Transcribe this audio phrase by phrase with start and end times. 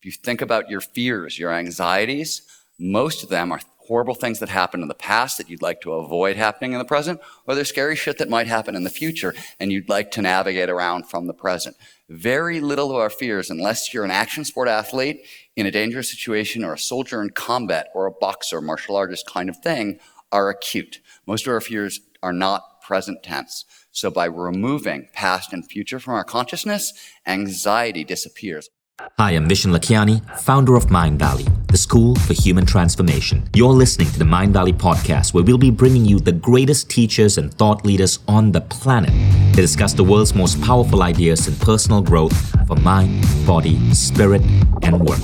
[0.00, 2.40] If you think about your fears, your anxieties,
[2.78, 5.92] most of them are horrible things that happened in the past that you'd like to
[5.92, 9.34] avoid happening in the present, or they're scary shit that might happen in the future
[9.58, 11.76] and you'd like to navigate around from the present.
[12.08, 16.64] Very little of our fears, unless you're an action sport athlete in a dangerous situation
[16.64, 20.00] or a soldier in combat or a boxer, martial artist kind of thing,
[20.32, 21.00] are acute.
[21.26, 23.66] Most of our fears are not present tense.
[23.92, 26.94] So by removing past and future from our consciousness,
[27.26, 28.70] anxiety disappears.
[29.00, 33.48] Hi, I'm Vishen Lakhiani, founder of Mindvalley, the school for human transformation.
[33.54, 37.52] You're listening to the Mindvalley podcast, where we'll be bringing you the greatest teachers and
[37.54, 39.10] thought leaders on the planet
[39.54, 44.42] to discuss the world's most powerful ideas in personal growth for mind, body, spirit,
[44.82, 45.20] and work.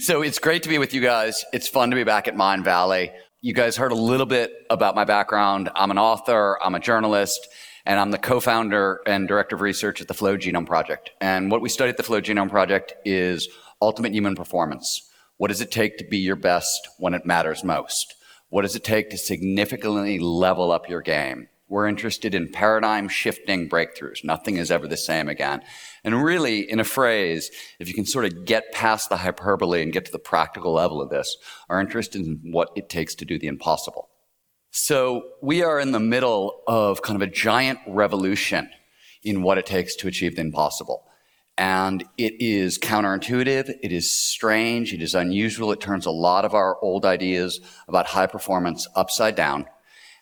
[0.00, 1.44] So it's great to be with you guys.
[1.52, 3.12] It's fun to be back at Mindvalley.
[3.42, 5.70] You guys heard a little bit about my background.
[5.76, 7.46] I'm an author, I'm a journalist
[7.86, 11.12] and I'm the co-founder and director of research at the Flow Genome Project.
[11.20, 13.48] And what we study at the Flow Genome Project is
[13.80, 15.08] ultimate human performance.
[15.36, 18.16] What does it take to be your best when it matters most?
[18.48, 21.48] What does it take to significantly level up your game?
[21.68, 24.24] We're interested in paradigm shifting breakthroughs.
[24.24, 25.62] Nothing is ever the same again.
[26.04, 29.92] And really, in a phrase, if you can sort of get past the hyperbole and
[29.92, 31.36] get to the practical level of this,
[31.68, 34.08] our interest in what it takes to do the impossible.
[34.70, 38.70] So we are in the middle of kind of a giant revolution
[39.22, 41.04] in what it takes to achieve the impossible.
[41.58, 43.74] And it is counterintuitive.
[43.82, 44.92] It is strange.
[44.92, 45.72] It is unusual.
[45.72, 49.66] It turns a lot of our old ideas about high performance upside down.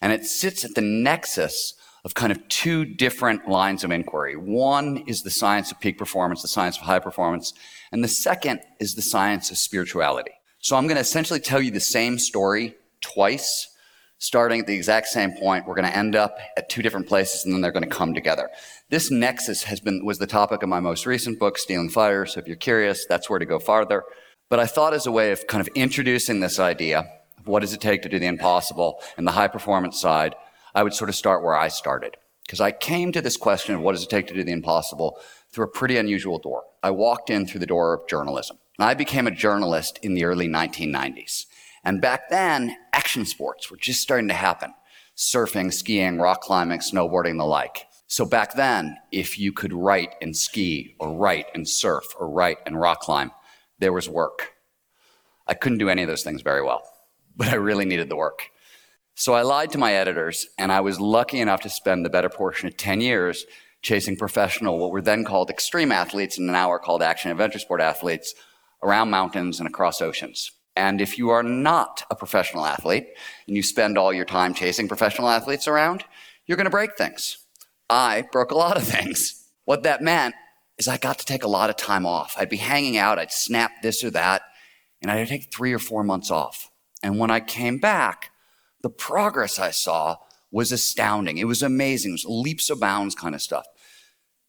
[0.00, 4.36] And it sits at the nexus of kind of two different lines of inquiry.
[4.36, 7.52] One is the science of peak performance, the science of high performance.
[7.90, 10.32] And the second is the science of spirituality.
[10.60, 13.73] So I'm going to essentially tell you the same story twice
[14.18, 15.66] starting at the exact same point.
[15.66, 18.14] We're going to end up at two different places and then they're going to come
[18.14, 18.48] together.
[18.88, 22.26] This nexus has been, was the topic of my most recent book, Stealing Fire.
[22.26, 24.04] So if you're curious, that's where to go farther.
[24.48, 27.00] But I thought as a way of kind of introducing this idea
[27.38, 30.34] of what does it take to do the impossible and the high performance side,
[30.74, 32.16] I would sort of start where I started.
[32.46, 35.18] Because I came to this question of what does it take to do the impossible
[35.50, 36.64] through a pretty unusual door.
[36.82, 38.58] I walked in through the door of journalism.
[38.78, 41.46] I became a journalist in the early 1990s.
[41.84, 44.74] And back then, action sports were just starting to happen
[45.16, 47.86] surfing, skiing, rock climbing, snowboarding, the like.
[48.08, 52.58] So back then, if you could write and ski, or write and surf, or write
[52.66, 53.30] and rock climb,
[53.78, 54.54] there was work.
[55.46, 56.82] I couldn't do any of those things very well,
[57.36, 58.50] but I really needed the work.
[59.14, 62.28] So I lied to my editors, and I was lucky enough to spend the better
[62.28, 63.46] portion of 10 years
[63.82, 67.80] chasing professional, what were then called extreme athletes, and now are called action adventure sport
[67.80, 68.34] athletes,
[68.82, 70.50] around mountains and across oceans.
[70.76, 73.06] And if you are not a professional athlete
[73.46, 76.04] and you spend all your time chasing professional athletes around,
[76.46, 77.38] you're going to break things.
[77.88, 79.48] I broke a lot of things.
[79.64, 80.34] What that meant
[80.78, 82.34] is I got to take a lot of time off.
[82.36, 84.42] I'd be hanging out, I'd snap this or that,
[85.00, 86.70] and I'd take three or four months off.
[87.02, 88.30] And when I came back,
[88.82, 90.16] the progress I saw
[90.50, 91.38] was astounding.
[91.38, 92.12] It was amazing.
[92.12, 93.66] It was leaps of bounds kind of stuff.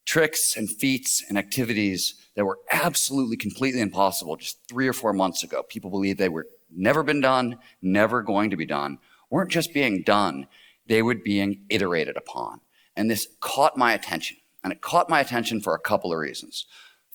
[0.06, 5.44] Tricks and feats and activities that were absolutely completely impossible just three or four months
[5.44, 5.64] ago.
[5.64, 9.00] People believed they were never been done, never going to be done,
[9.30, 10.48] weren't just being done,
[10.88, 12.62] they were being iterated upon.
[12.96, 14.38] And this caught my attention.
[14.64, 16.66] And it caught my attention for a couple of reasons.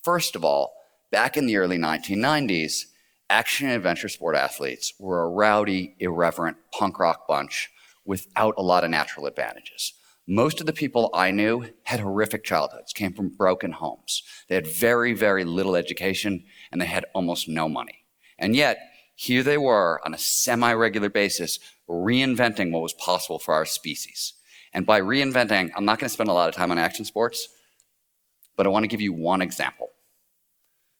[0.03, 0.73] First of all,
[1.11, 2.85] back in the early 1990s,
[3.29, 7.69] action and adventure sport athletes were a rowdy, irreverent punk rock bunch
[8.05, 9.93] without a lot of natural advantages.
[10.31, 14.23] Most of the people I knew had horrific childhoods, came from broken homes.
[14.47, 18.05] They had very, very little education, and they had almost no money.
[18.39, 18.77] And yet,
[19.13, 21.59] here they were on a semi regular basis,
[21.89, 24.35] reinventing what was possible for our species.
[24.71, 27.49] And by reinventing, I'm not going to spend a lot of time on action sports,
[28.55, 29.89] but I want to give you one example.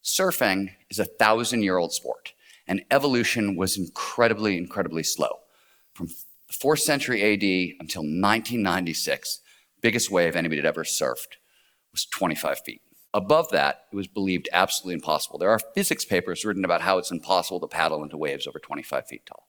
[0.04, 2.34] Surfing is a thousand year old sport,
[2.68, 5.40] and evolution was incredibly, incredibly slow.
[5.94, 6.10] From
[6.52, 9.40] the fourth century AD until 1996,
[9.80, 11.38] biggest wave anybody had ever surfed
[11.94, 12.82] was 25 feet.
[13.14, 15.40] Above that, it was believed absolutely impossible.
[15.40, 19.08] There are physics papers written about how it's impossible to paddle into waves over 25
[19.08, 19.48] feet tall.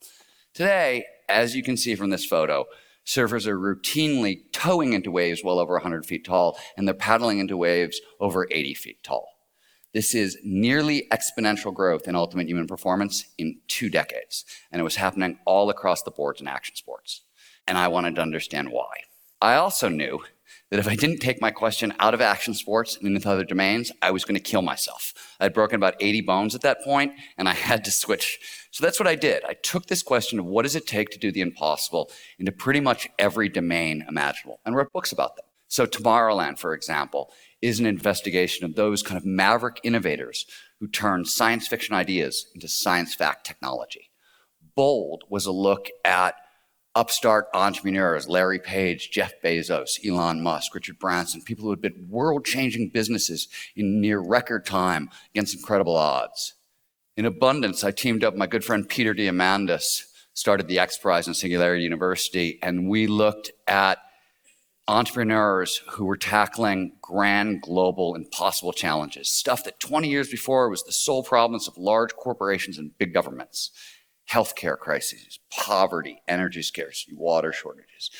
[0.54, 2.66] Today, as you can see from this photo,
[3.04, 7.56] surfers are routinely towing into waves well over 100 feet tall, and they're paddling into
[7.56, 9.28] waves over 80 feet tall.
[9.94, 14.44] This is nearly exponential growth in ultimate human performance in two decades.
[14.70, 17.22] And it was happening all across the boards in action sports.
[17.68, 18.92] And I wanted to understand why.
[19.40, 20.22] I also knew
[20.70, 23.92] that if I didn't take my question out of action sports and into other domains,
[24.00, 25.12] I was going to kill myself.
[25.38, 28.38] I'd broken about 80 bones at that point, and I had to switch.
[28.70, 29.44] So that's what I did.
[29.44, 32.80] I took this question of what does it take to do the impossible into pretty
[32.80, 35.44] much every domain imaginable and wrote books about them.
[35.68, 37.30] So Tomorrowland, for example,
[37.62, 40.46] is an investigation of those kind of maverick innovators
[40.80, 44.10] who turned science fiction ideas into science fact technology.
[44.74, 46.34] Bold was a look at
[46.94, 52.44] upstart entrepreneurs, Larry Page, Jeff Bezos, Elon Musk, Richard Branson, people who had built world
[52.44, 56.54] changing businesses in near record time against incredible odds.
[57.16, 60.04] In abundance, I teamed up my good friend Peter Diamandis,
[60.34, 63.98] started the X Prize in Singularity University, and we looked at
[64.88, 70.92] entrepreneurs who were tackling grand, global, impossible challenges, stuff that 20 years before was the
[70.92, 73.70] sole province of large corporations and big governments
[74.30, 78.10] healthcare crises, poverty, energy scarcity, water shortages.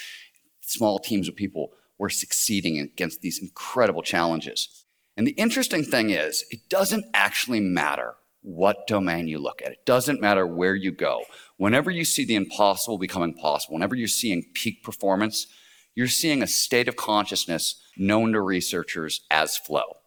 [0.61, 4.85] Small teams of people were succeeding against these incredible challenges.
[5.17, 9.73] And the interesting thing is, it doesn't actually matter what domain you look at.
[9.73, 11.23] It doesn't matter where you go.
[11.57, 15.47] Whenever you see the impossible becoming possible, whenever you're seeing peak performance,
[15.95, 19.99] you're seeing a state of consciousness known to researchers as flow.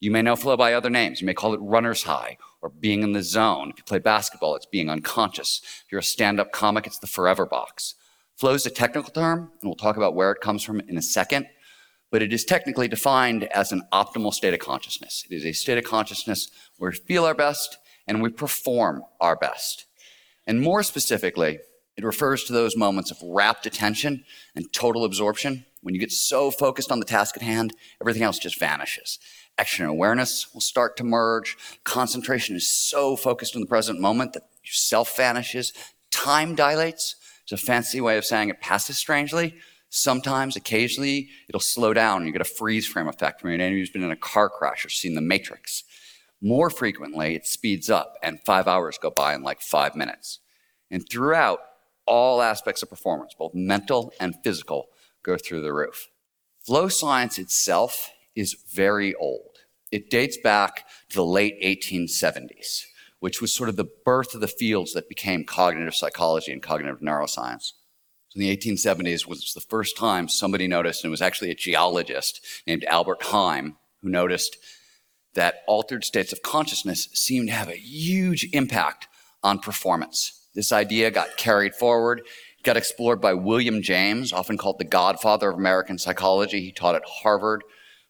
[0.00, 1.20] You may know flow by other names.
[1.20, 3.70] You may call it runner's high or being in the zone.
[3.70, 5.60] If you play basketball, it's being unconscious.
[5.64, 7.94] If you're a stand up comic, it's the forever box.
[8.36, 11.02] Flow is a technical term, and we'll talk about where it comes from in a
[11.02, 11.46] second,
[12.10, 15.24] but it is technically defined as an optimal state of consciousness.
[15.30, 19.36] It is a state of consciousness where we feel our best and we perform our
[19.36, 19.86] best.
[20.46, 21.60] And more specifically,
[21.96, 24.24] it refers to those moments of rapt attention
[24.54, 28.38] and total absorption when you get so focused on the task at hand, everything else
[28.38, 29.18] just vanishes.
[29.58, 31.58] Action and awareness will start to merge.
[31.84, 35.74] Concentration is so focused on the present moment that your self vanishes.
[36.10, 37.16] Time dilates.
[37.42, 39.56] It's a fancy way of saying it passes strangely.
[39.90, 42.24] Sometimes, occasionally, it'll slow down.
[42.24, 44.88] You get a freeze frame effect from anyone who's been in a car crash or
[44.88, 45.84] seen The Matrix.
[46.40, 50.40] More frequently, it speeds up, and five hours go by in like five minutes.
[50.90, 51.60] And throughout,
[52.06, 54.88] all aspects of performance, both mental and physical,
[55.22, 56.08] go through the roof.
[56.64, 59.58] Flow science itself is very old.
[59.90, 62.84] It dates back to the late 1870s,
[63.20, 67.00] which was sort of the birth of the fields that became cognitive psychology and cognitive
[67.00, 67.72] neuroscience.
[68.28, 71.54] So in the 1870s was the first time somebody noticed, and it was actually a
[71.54, 74.56] geologist named Albert Heim who noticed
[75.34, 79.08] that altered states of consciousness seemed to have a huge impact
[79.42, 80.43] on performance.
[80.54, 82.22] This idea got carried forward,
[82.62, 86.60] got explored by William James, often called the godfather of American psychology.
[86.60, 87.62] He taught at Harvard,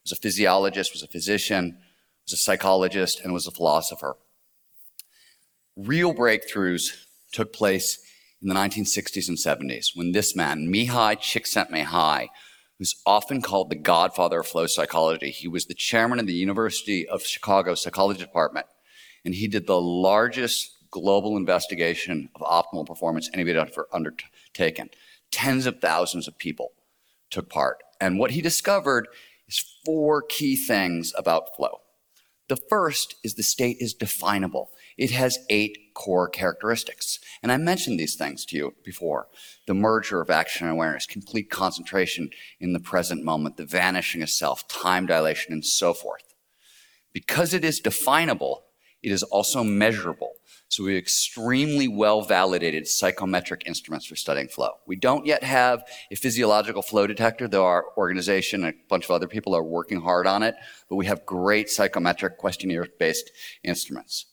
[0.02, 1.78] was a physiologist, was a physician,
[2.26, 4.16] was a psychologist, and was a philosopher.
[5.76, 7.98] Real breakthroughs took place
[8.40, 12.28] in the 1960s and 70s when this man, Mihaly Csikszentmihalyi,
[12.78, 17.08] who's often called the godfather of flow psychology, he was the chairman of the University
[17.08, 18.66] of Chicago Psychology Department,
[19.24, 24.88] and he did the largest global investigation of optimal performance anybody had ever undertaken.
[25.32, 26.70] Tens of thousands of people
[27.30, 27.78] took part.
[28.00, 29.08] And what he discovered
[29.48, 31.80] is four key things about flow.
[32.48, 34.70] The first is the state is definable.
[34.96, 37.18] It has eight core characteristics.
[37.42, 39.26] And I mentioned these things to you before.
[39.66, 42.30] The merger of action and awareness, complete concentration
[42.60, 46.34] in the present moment, the vanishing of self, time dilation, and so forth.
[47.12, 48.64] Because it is definable,
[49.02, 50.34] it is also measurable.
[50.74, 54.70] So we have extremely well validated psychometric instruments for studying flow.
[54.88, 59.12] We don't yet have a physiological flow detector, though our organization and a bunch of
[59.12, 60.56] other people are working hard on it,
[60.90, 63.30] but we have great psychometric questionnaire based
[63.62, 64.26] instruments.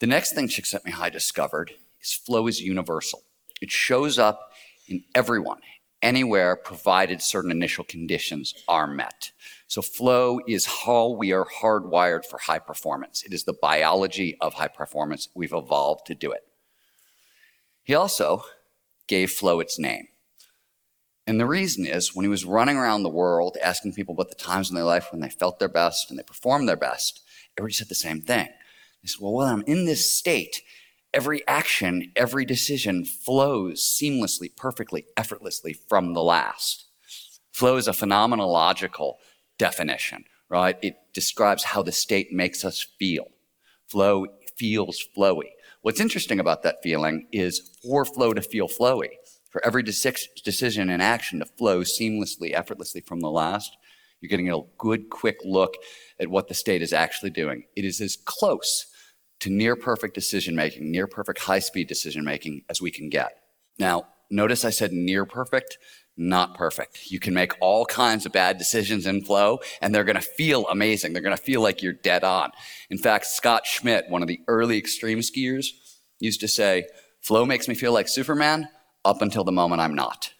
[0.00, 1.72] The next thing Csikszentmihalyi discovered
[2.02, 3.22] is flow is universal.
[3.62, 4.52] It shows up
[4.88, 5.60] in everyone,
[6.02, 9.32] anywhere, provided certain initial conditions are met.
[9.66, 13.22] So flow is how we are hardwired for high performance.
[13.22, 15.28] It is the biology of high performance.
[15.34, 16.42] We've evolved to do it.
[17.82, 18.44] He also
[19.06, 20.08] gave flow its name.
[21.26, 24.34] And the reason is when he was running around the world asking people about the
[24.34, 27.20] times in their life when they felt their best and they performed their best,
[27.56, 28.48] everybody said the same thing.
[29.00, 30.62] He said, Well, when I'm in this state,
[31.12, 36.86] every action, every decision flows seamlessly, perfectly, effortlessly from the last.
[37.52, 39.14] Flow is a phenomenological
[39.58, 40.78] definition, right?
[40.82, 43.28] It describes how the state makes us feel.
[43.88, 44.26] Flow
[44.56, 45.50] feels flowy.
[45.82, 49.10] What's interesting about that feeling is for flow to feel flowy,
[49.50, 53.76] for every decision and action to flow seamlessly, effortlessly from the last,
[54.20, 55.74] you're getting a good, quick look
[56.20, 57.64] at what the state is actually doing.
[57.74, 58.86] It is as close
[59.40, 63.42] to near perfect decision making, near perfect high speed decision making as we can get.
[63.78, 65.78] Now, notice I said near perfect
[66.20, 67.10] not perfect.
[67.10, 70.68] You can make all kinds of bad decisions in flow, and they're going to feel
[70.68, 71.12] amazing.
[71.12, 72.50] They're going to feel like you're dead on.
[72.90, 75.68] In fact, Scott Schmidt, one of the early extreme skiers,
[76.18, 76.84] used to say,
[77.22, 78.68] Flow makes me feel like Superman
[79.04, 80.32] up until the moment I'm not.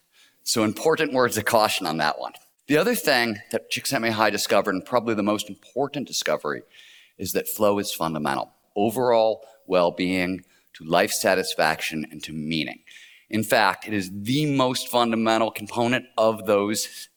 [0.45, 2.33] So, important words of caution on that one.
[2.69, 6.63] The other thing that Csikszentmihalyi discovered, and probably the most important discovery,
[7.19, 8.53] is that flow is fundamental.
[8.77, 10.43] Overall well being
[10.75, 12.81] to life satisfaction and to meaning.
[13.29, 17.09] In fact, it is the most fundamental component of those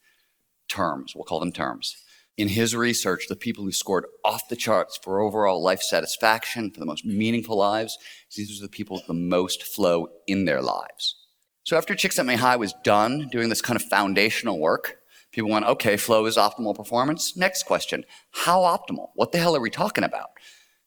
[0.70, 1.14] terms.
[1.16, 1.98] We'll call them terms.
[2.36, 6.80] In his research, the people who scored off the charts for overall life satisfaction, for
[6.80, 7.98] the most meaningful lives,
[8.36, 11.16] these are the people with the most flow in their lives.
[11.64, 14.98] So after Csikszentmihalyi was done doing this kind of foundational work,
[15.32, 17.38] people went, okay, flow is optimal performance.
[17.38, 19.10] Next question, how optimal?
[19.14, 20.30] What the hell are we talking about?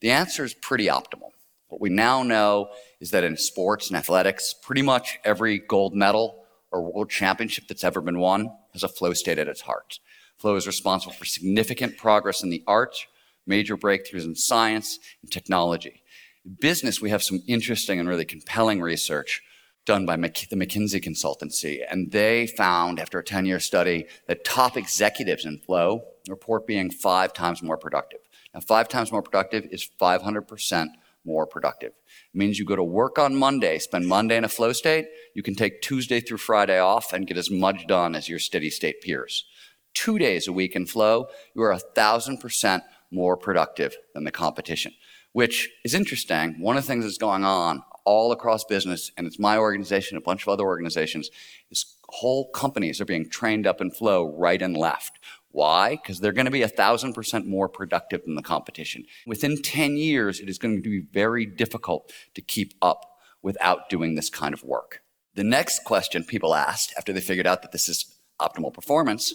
[0.01, 1.31] The answer is pretty optimal.
[1.69, 2.69] What we now know
[3.01, 7.85] is that in sports and athletics, pretty much every gold medal or world championship that's
[7.85, 9.99] ever been won has a flow state at its heart.
[10.39, 13.07] Flow is responsible for significant progress in the arts,
[13.47, 16.03] major breakthroughs in science and technology.
[16.45, 19.43] In business, we have some interesting and really compelling research
[19.87, 21.81] done by the McKinsey consultancy.
[21.89, 26.91] And they found, after a 10 year study, that top executives in flow report being
[26.91, 28.21] five times more productive.
[28.57, 30.89] Now, five times more productive is 500%
[31.27, 31.91] more productive.
[31.91, 35.43] It means you go to work on Monday, spend Monday in a flow state, you
[35.43, 39.03] can take Tuesday through Friday off and get as much done as your steady state
[39.03, 39.45] peers.
[39.93, 44.33] Two days a week in flow, you are a thousand percent more productive than the
[44.33, 44.95] competition,
[45.33, 46.59] which is interesting.
[46.59, 50.23] One of the things that's going on all across business, and it's my organization, a
[50.23, 51.29] bunch of other organizations,
[51.71, 55.19] is whole companies are being trained up in flow right and left.
[55.57, 55.93] Why?
[55.93, 59.07] Because they're going to be a thousand percent more productive than the competition.
[59.27, 64.17] Within 10 years, it is going to be very difficult to keep up without doing
[64.17, 65.01] this kind of work.
[65.35, 69.33] The next question people asked after they figured out that this is optimal performance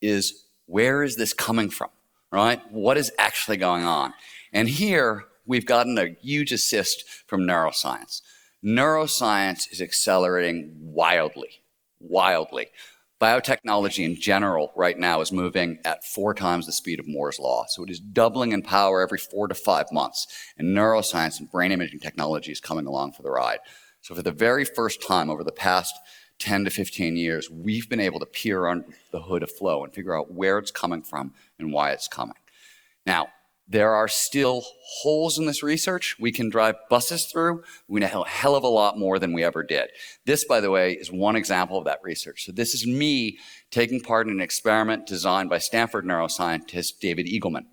[0.00, 1.90] is where is this coming from?
[2.30, 2.60] Right?
[2.70, 4.14] What is actually going on?
[4.52, 8.22] And here we've gotten a huge assist from neuroscience.
[8.64, 11.62] Neuroscience is accelerating wildly,
[11.98, 12.68] wildly
[13.20, 17.64] biotechnology in general right now is moving at four times the speed of Moore's law.
[17.68, 20.26] So it is doubling in power every four to five months.
[20.56, 23.58] And neuroscience and brain imaging technology is coming along for the ride.
[24.02, 25.94] So for the very first time over the past
[26.38, 29.92] 10 to 15 years, we've been able to peer under the hood of flow and
[29.92, 32.36] figure out where it's coming from and why it's coming.
[33.04, 33.28] Now,
[33.68, 34.64] there are still
[35.02, 37.62] holes in this research we can drive buses through.
[37.86, 39.90] We know a hell of a lot more than we ever did.
[40.24, 42.46] This, by the way, is one example of that research.
[42.46, 43.38] So this is me
[43.70, 47.66] taking part in an experiment designed by Stanford neuroscientist David Eagleman.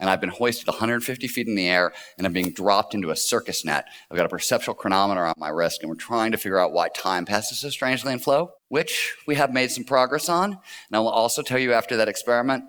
[0.00, 3.16] And I've been hoisted 150 feet in the air and I'm being dropped into a
[3.16, 3.86] circus net.
[4.10, 6.88] I've got a perceptual chronometer on my wrist and we're trying to figure out why
[6.88, 10.52] time passes so strangely in flow, which we have made some progress on.
[10.52, 12.64] And I will also tell you after that experiment,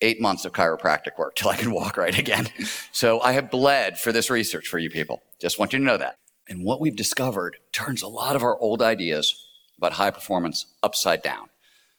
[0.00, 2.48] eight months of chiropractic work till I can walk right again.
[2.92, 5.22] So I have bled for this research for you people.
[5.40, 6.16] Just want you to know that.
[6.48, 11.22] And what we've discovered turns a lot of our old ideas about high performance upside
[11.22, 11.48] down.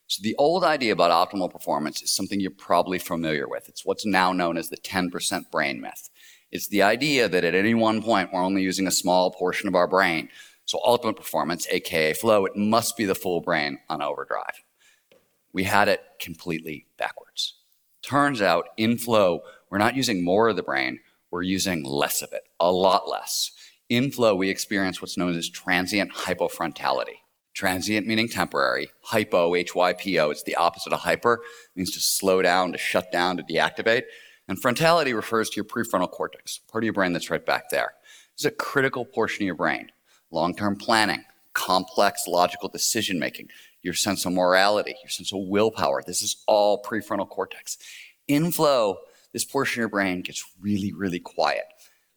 [0.07, 3.69] So the old idea about optimal performance is something you're probably familiar with.
[3.69, 6.09] It's what's now known as the 10% brain myth.
[6.51, 9.75] It's the idea that at any one point we're only using a small portion of
[9.75, 10.29] our brain.
[10.65, 14.63] So ultimate performance, aka flow, it must be the full brain on overdrive.
[15.53, 17.58] We had it completely backwards.
[18.01, 20.99] Turns out in flow, we're not using more of the brain,
[21.31, 23.51] we're using less of it, a lot less.
[23.89, 27.17] In flow, we experience what's known as transient hypofrontality.
[27.53, 31.41] Transient meaning temporary, hypo, H-Y-P-O, it's the opposite of hyper,
[31.75, 34.03] means to slow down, to shut down, to deactivate.
[34.47, 37.93] And frontality refers to your prefrontal cortex, part of your brain that's right back there.
[38.33, 39.91] It's a critical portion of your brain.
[40.31, 43.49] Long-term planning, complex logical decision making,
[43.81, 46.01] your sense of morality, your sense of willpower.
[46.05, 47.77] This is all prefrontal cortex.
[48.27, 48.97] In flow,
[49.33, 51.65] this portion of your brain gets really, really quiet.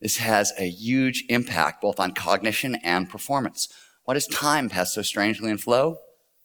[0.01, 3.69] This has a huge impact both on cognition and performance.
[4.05, 5.99] Why does time pass so strangely in flow?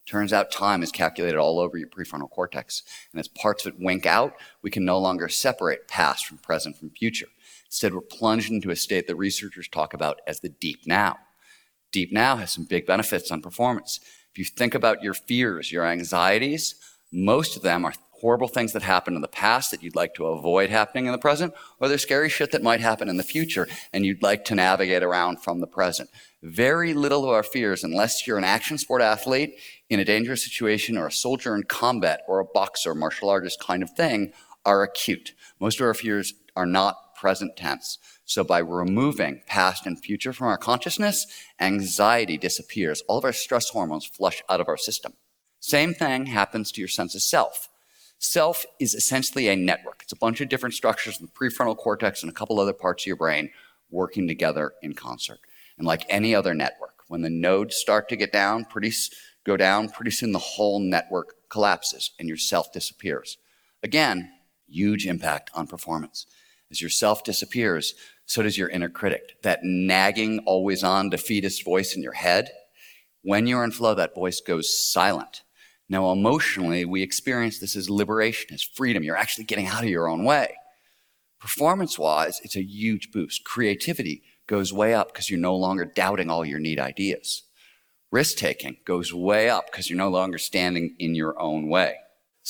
[0.06, 2.82] Turns out time is calculated all over your prefrontal cortex.
[3.12, 6.78] And as parts of it wink out, we can no longer separate past from present
[6.78, 7.26] from future.
[7.66, 11.18] Instead, we're plunged into a state that researchers talk about as the deep now.
[11.92, 14.00] Deep now has some big benefits on performance.
[14.38, 16.76] You think about your fears, your anxieties,
[17.10, 20.26] most of them are horrible things that happened in the past that you'd like to
[20.26, 23.66] avoid happening in the present, or they're scary shit that might happen in the future
[23.92, 26.08] and you'd like to navigate around from the present.
[26.40, 29.58] Very little of our fears, unless you're an action sport athlete
[29.90, 33.82] in a dangerous situation or a soldier in combat or a boxer, martial artist kind
[33.82, 34.32] of thing,
[34.64, 35.34] are acute.
[35.58, 37.98] Most of our fears are not present tense.
[38.28, 41.26] So by removing past and future from our consciousness,
[41.58, 43.00] anxiety disappears.
[43.08, 45.14] All of our stress hormones flush out of our system.
[45.60, 47.70] Same thing happens to your sense of self.
[48.18, 50.00] Self is essentially a network.
[50.02, 53.04] It's a bunch of different structures in the prefrontal cortex and a couple other parts
[53.04, 53.48] of your brain
[53.90, 55.38] working together in concert.
[55.78, 58.92] And like any other network, when the nodes start to get down, pretty
[59.44, 63.38] go down, pretty soon the whole network collapses and your self disappears.
[63.82, 64.30] Again,
[64.66, 66.26] huge impact on performance.
[66.70, 67.94] As your self disappears,
[68.28, 69.42] so does your inner critic.
[69.42, 72.50] That nagging, always on defeatist voice in your head.
[73.22, 75.42] When you're in flow, that voice goes silent.
[75.88, 79.02] Now, emotionally, we experience this as liberation, as freedom.
[79.02, 80.54] You're actually getting out of your own way.
[81.40, 83.44] Performance wise, it's a huge boost.
[83.44, 87.44] Creativity goes way up because you're no longer doubting all your neat ideas.
[88.12, 91.96] Risk taking goes way up because you're no longer standing in your own way.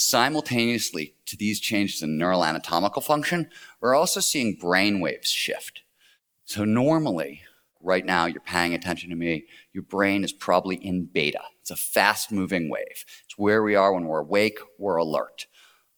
[0.01, 3.51] Simultaneously to these changes in neural anatomical function,
[3.81, 5.83] we're also seeing brain waves shift.
[6.45, 7.43] So normally,
[7.81, 11.41] right now, you're paying attention to me, your brain is probably in beta.
[11.61, 13.05] It's a fast moving wave.
[13.25, 15.47] It's where we are when we're awake, we're alert.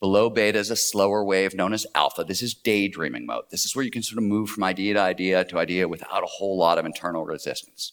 [0.00, 2.24] Below beta is a slower wave known as alpha.
[2.24, 3.50] This is daydreaming mode.
[3.50, 6.22] This is where you can sort of move from idea to idea to idea without
[6.22, 7.92] a whole lot of internal resistance.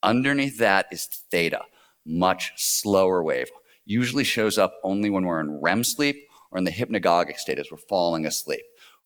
[0.00, 1.62] Underneath that is theta,
[2.06, 3.50] much slower wave,
[3.90, 7.70] usually shows up only when we're in REM sleep or in the hypnagogic state as
[7.70, 8.62] we're falling asleep.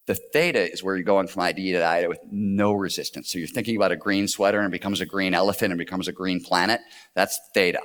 [0.07, 3.31] The theta is where you're going from idea to idea with no resistance.
[3.31, 6.07] So you're thinking about a green sweater and it becomes a green elephant and becomes
[6.07, 6.81] a green planet.
[7.15, 7.81] That's theta.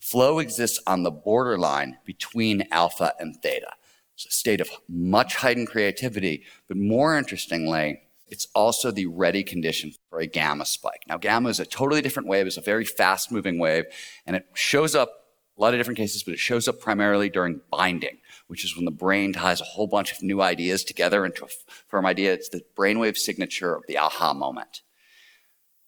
[0.00, 3.72] Flow exists on the borderline between alpha and theta.
[4.14, 9.92] It's a state of much heightened creativity, but more interestingly, it's also the ready condition
[10.08, 11.02] for a gamma spike.
[11.06, 13.84] Now, gamma is a totally different wave, it's a very fast moving wave,
[14.26, 15.19] and it shows up
[15.60, 18.86] a lot of different cases, but it shows up primarily during binding, which is when
[18.86, 21.48] the brain ties a whole bunch of new ideas together into a
[21.86, 22.32] firm idea.
[22.32, 24.80] It's the brainwave signature of the aha moment.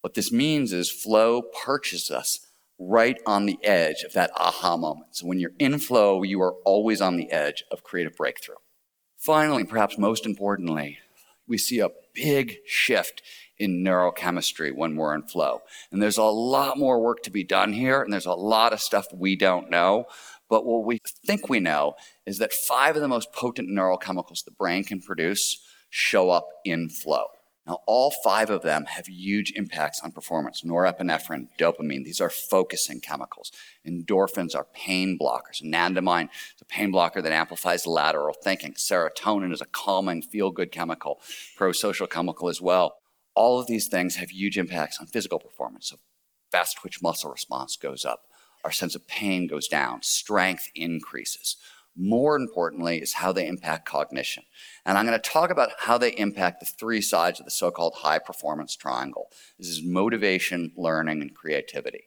[0.01, 2.45] What this means is flow perches us
[2.77, 5.15] right on the edge of that aha moment.
[5.15, 8.57] So when you're in flow, you are always on the edge of creative breakthrough.
[9.17, 10.99] Finally, perhaps most importantly,
[11.47, 13.23] we see a big shift
[13.57, 15.61] in neurochemistry when we're in flow.
[15.91, 18.81] And there's a lot more work to be done here, and there's a lot of
[18.81, 20.05] stuff we don't know.
[20.49, 21.95] But what we think we know
[22.25, 26.89] is that five of the most potent neurochemicals the brain can produce show up in
[26.89, 27.25] flow.
[27.65, 30.63] Now, all five of them have huge impacts on performance.
[30.63, 33.53] Norepinephrine, dopamine, these are focusing chemicals.
[33.87, 35.63] Endorphins are pain blockers.
[35.63, 38.73] Anandamide is a pain blocker that amplifies lateral thinking.
[38.73, 41.21] Serotonin is a calming, feel good chemical,
[41.55, 42.97] pro social chemical as well.
[43.35, 45.89] All of these things have huge impacts on physical performance.
[45.89, 45.97] So,
[46.51, 48.23] fast twitch muscle response goes up,
[48.63, 51.57] our sense of pain goes down, strength increases.
[51.95, 54.43] More importantly, is how they impact cognition.
[54.83, 57.69] And I'm going to talk about how they impact the three sides of the so
[57.69, 59.27] called high performance triangle.
[59.59, 62.05] This is motivation, learning, and creativity.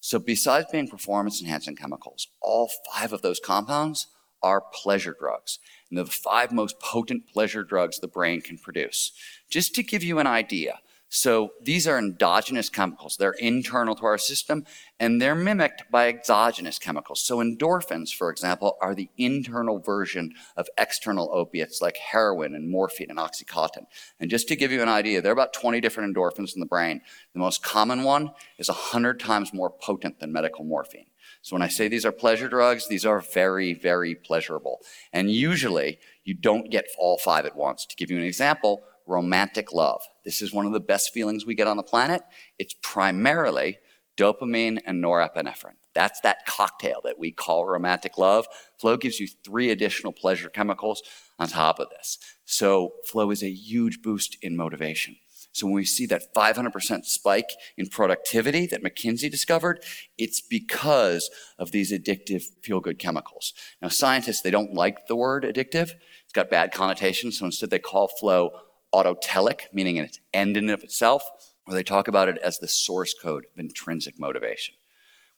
[0.00, 4.08] So, besides being performance enhancing chemicals, all five of those compounds
[4.42, 5.58] are pleasure drugs.
[5.88, 9.12] And they're the five most potent pleasure drugs the brain can produce.
[9.48, 10.80] Just to give you an idea,
[11.12, 13.16] so these are endogenous chemicals.
[13.16, 14.64] They're internal to our system
[15.00, 17.20] and they're mimicked by exogenous chemicals.
[17.20, 23.10] So endorphins, for example, are the internal version of external opiates like heroin and morphine
[23.10, 23.86] and Oxycontin.
[24.20, 26.66] And just to give you an idea, there are about 20 different endorphins in the
[26.66, 27.00] brain.
[27.32, 31.06] The most common one is 100 times more potent than medical morphine.
[31.42, 34.80] So when I say these are pleasure drugs, these are very, very pleasurable.
[35.12, 37.86] And usually you don't get all five at once.
[37.86, 40.02] To give you an example, romantic love.
[40.24, 42.22] This is one of the best feelings we get on the planet.
[42.58, 43.78] It's primarily
[44.16, 45.76] dopamine and norepinephrine.
[45.94, 48.46] That's that cocktail that we call romantic love.
[48.78, 51.02] Flow gives you three additional pleasure chemicals
[51.38, 52.18] on top of this.
[52.44, 55.16] So, flow is a huge boost in motivation.
[55.52, 59.82] So, when we see that 500% spike in productivity that McKinsey discovered,
[60.16, 63.52] it's because of these addictive feel good chemicals.
[63.82, 67.38] Now, scientists, they don't like the word addictive, it's got bad connotations.
[67.38, 68.52] So, instead, they call flow
[68.94, 71.22] autotelic, meaning it's end in of itself,
[71.66, 74.74] or they talk about it as the source code of intrinsic motivation.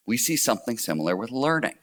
[0.05, 1.77] We see something similar with learning.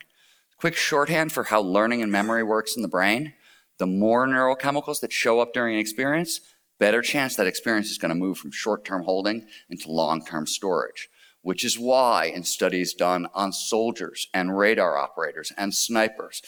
[0.59, 3.33] Quick shorthand for how learning and memory works in the brain.
[3.79, 6.41] The more neurochemicals that show up during an experience,
[6.81, 11.09] better chance that experience is going to move from short-term holding into long-term storage.
[11.43, 16.43] Which is why in studies done on soldiers and radar operators and snipers,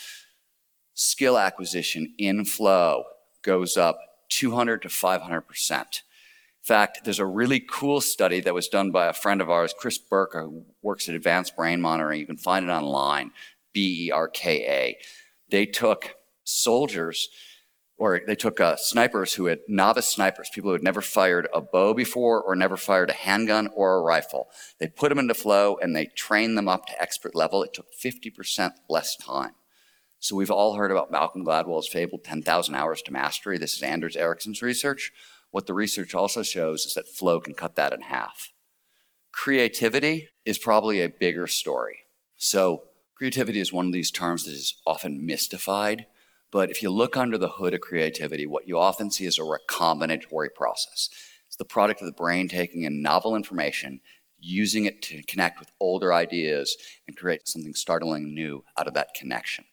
[0.92, 3.04] skill acquisition in flow
[3.42, 5.80] goes up 200 to 500%.
[5.80, 5.86] In
[6.62, 9.98] fact, there's a really cool study that was done by a friend of ours, Chris
[9.98, 12.20] Berka, who works at Advanced Brain Monitoring.
[12.20, 13.32] You can find it online,
[13.72, 14.98] B E R K A.
[15.48, 17.30] They took soldiers,
[18.02, 21.60] or they took uh, snipers who had novice snipers, people who had never fired a
[21.60, 24.48] bow before or never fired a handgun or a rifle.
[24.80, 27.62] They put them into flow and they trained them up to expert level.
[27.62, 29.52] It took 50% less time.
[30.18, 33.56] So we've all heard about Malcolm Gladwell's fabled 10,000 hours to mastery.
[33.56, 35.12] This is Anders Ericsson's research.
[35.52, 38.50] What the research also shows is that flow can cut that in half.
[39.30, 42.00] Creativity is probably a bigger story.
[42.36, 42.82] So
[43.14, 46.06] Creativity is one of these terms that is often mystified.
[46.52, 49.42] But if you look under the hood of creativity, what you often see is a
[49.42, 51.08] recombinatory process.
[51.48, 54.00] It's the product of the brain taking in novel information,
[54.38, 56.76] using it to connect with older ideas,
[57.08, 59.64] and create something startling new out of that connection.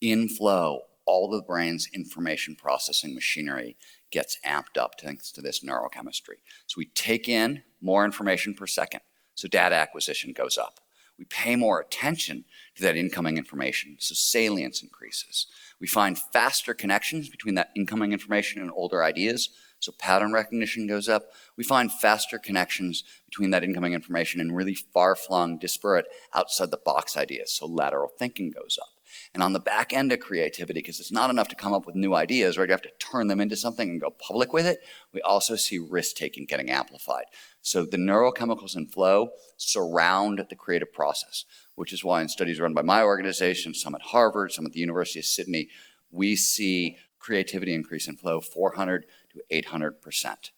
[0.00, 3.76] In flow, all the brain's information processing machinery
[4.12, 6.38] gets amped up thanks to this neurochemistry.
[6.68, 9.00] So we take in more information per second,
[9.34, 10.78] so data acquisition goes up.
[11.18, 12.44] We pay more attention
[12.76, 15.48] to that incoming information, so salience increases.
[15.80, 19.48] We find faster connections between that incoming information and older ideas,
[19.80, 21.32] so pattern recognition goes up.
[21.56, 26.76] We find faster connections between that incoming information and really far flung, disparate, outside the
[26.76, 28.90] box ideas, so lateral thinking goes up.
[29.34, 31.94] And on the back end of creativity, because it's not enough to come up with
[31.94, 32.68] new ideas, right?
[32.68, 34.80] You have to turn them into something and go public with it.
[35.12, 37.24] We also see risk taking getting amplified.
[37.62, 41.44] So the neurochemicals in flow surround the creative process,
[41.80, 44.80] which is why in studies run by my organization, some at Harvard, some at the
[44.80, 45.70] University of Sydney,
[46.10, 50.50] we see creativity increase in flow 400 to 800%.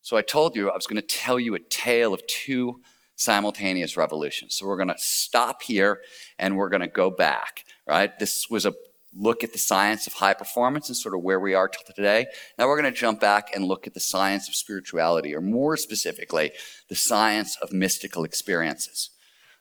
[0.00, 2.80] So I told you I was going to tell you a tale of two
[3.14, 4.54] simultaneous revolutions.
[4.54, 6.00] So we're going to stop here
[6.38, 8.18] and we're going to go back, right?
[8.18, 8.72] This was a
[9.14, 12.24] look at the science of high performance and sort of where we are today.
[12.58, 15.76] Now we're going to jump back and look at the science of spirituality, or more
[15.76, 16.52] specifically,
[16.88, 19.10] the science of mystical experiences.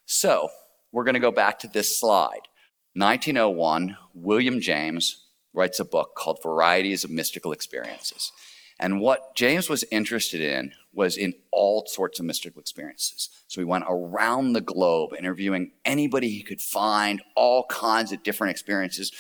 [0.06, 0.50] So
[0.92, 2.48] we're going to go back to this slide.
[2.94, 8.32] 1901, William James writes a book called Varieties of Mystical Experiences.
[8.80, 13.30] And what James was interested in was in all sorts of mystical experiences.
[13.48, 18.52] So he went around the globe interviewing anybody he could find, all kinds of different
[18.52, 19.12] experiences,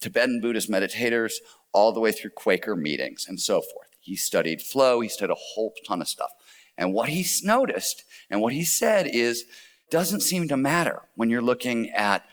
[0.00, 1.34] Tibetan Buddhist meditators,
[1.72, 3.88] all the way through Quaker meetings and so forth.
[4.00, 6.30] He studied flow, he studied a whole ton of stuff.
[6.78, 9.44] And what he noticed and what he said is
[9.92, 12.24] doesn't seem to matter when you're looking at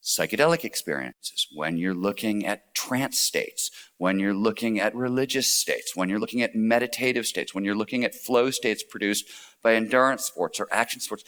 [0.00, 6.08] psychedelic experiences, when you're looking at trance states, when you're looking at religious states, when
[6.08, 9.26] you're looking at meditative states, when you're looking at flow states produced
[9.60, 11.24] by endurance sports or action sports.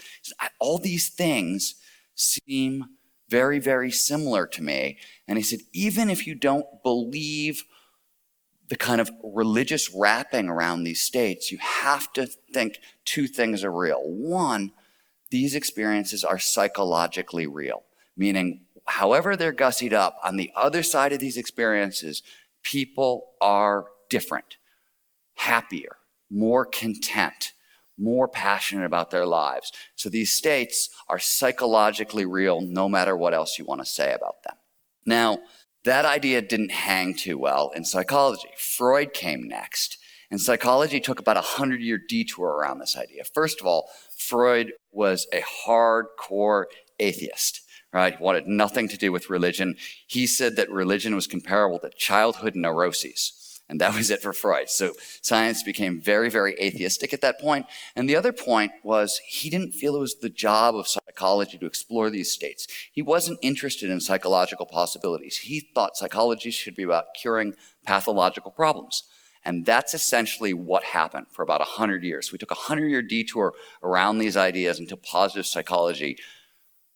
[0.60, 1.74] All these things
[2.14, 2.84] seem
[3.28, 4.98] very, very similar to me.
[5.26, 7.64] And he said, even if you don't believe
[8.68, 13.72] the kind of religious wrapping around these states, you have to think two things are
[13.72, 14.00] real.
[14.04, 14.70] One,
[15.32, 17.82] these experiences are psychologically real
[18.16, 22.22] meaning however they're gussied up, on the other side of these experiences,
[22.62, 24.56] people are different,
[25.34, 25.96] happier,
[26.30, 27.52] more content,
[27.98, 29.72] more passionate about their lives.
[29.94, 34.42] So these states are psychologically real no matter what else you want to say about
[34.42, 34.56] them.
[35.06, 35.40] Now,
[35.84, 38.50] that idea didn't hang too well in psychology.
[38.56, 39.98] Freud came next.
[40.30, 43.22] And psychology took about a hundred year detour around this idea.
[43.34, 43.90] First of all,
[44.28, 46.64] Freud was a hardcore
[46.98, 47.60] atheist
[47.92, 48.16] right?
[48.16, 49.76] He Wanted nothing to do with religion.
[50.06, 53.38] He said that religion was comparable to childhood neuroses.
[53.68, 54.68] And that was it for Freud.
[54.68, 57.66] So science became very, very atheistic at that point.
[57.96, 61.66] And the other point was he didn't feel it was the job of psychology to
[61.66, 62.66] explore these states.
[62.92, 65.38] He wasn't interested in psychological possibilities.
[65.38, 67.54] He thought psychology should be about curing
[67.86, 69.04] pathological problems.
[69.44, 72.30] And that's essentially what happened for about 100 years.
[72.30, 76.16] We took a 100 year detour around these ideas until positive psychology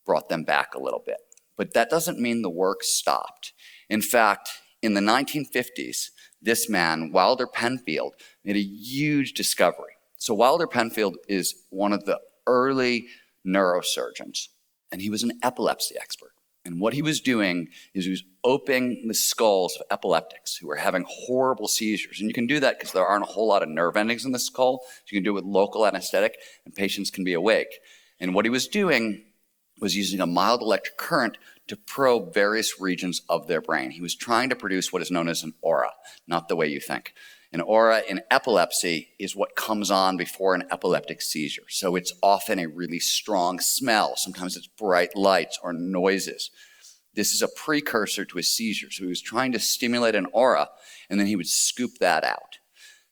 [0.04, 1.18] brought them back a little bit.
[1.56, 3.52] But that doesn't mean the work stopped.
[3.88, 4.50] In fact,
[4.82, 9.94] in the 1950s, this man, Wilder Penfield, made a huge discovery.
[10.18, 13.06] So, Wilder Penfield is one of the early
[13.46, 14.48] neurosurgeons,
[14.92, 16.32] and he was an epilepsy expert.
[16.66, 20.76] And what he was doing is he was opening the skulls of epileptics who were
[20.76, 22.20] having horrible seizures.
[22.20, 24.32] And you can do that because there aren't a whole lot of nerve endings in
[24.32, 24.80] the skull.
[24.84, 27.78] So you can do it with local anesthetic, and patients can be awake.
[28.18, 29.24] And what he was doing
[29.80, 33.90] was using a mild electric current to probe various regions of their brain.
[33.90, 35.92] He was trying to produce what is known as an aura,
[36.26, 37.12] not the way you think.
[37.52, 41.68] An aura in epilepsy is what comes on before an epileptic seizure.
[41.68, 44.14] So it's often a really strong smell.
[44.16, 46.50] Sometimes it's bright lights or noises.
[47.14, 48.90] This is a precursor to a seizure.
[48.90, 50.68] So he was trying to stimulate an aura,
[51.08, 52.58] and then he would scoop that out.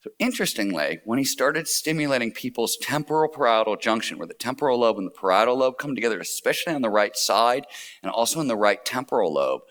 [0.02, 5.06] So interestingly, when he started stimulating people's temporal parietal junction, where the temporal lobe and
[5.06, 7.64] the parietal lobe come together, especially on the right side
[8.02, 9.62] and also in the right temporal lobe,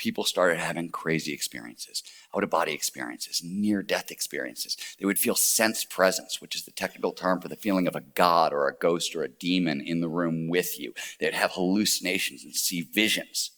[0.00, 2.02] people started having crazy experiences,
[2.34, 4.78] out of body experiences, near death experiences.
[4.98, 8.00] They would feel sense presence, which is the technical term for the feeling of a
[8.00, 10.94] god or a ghost or a demon in the room with you.
[11.18, 13.52] They'd have hallucinations and see visions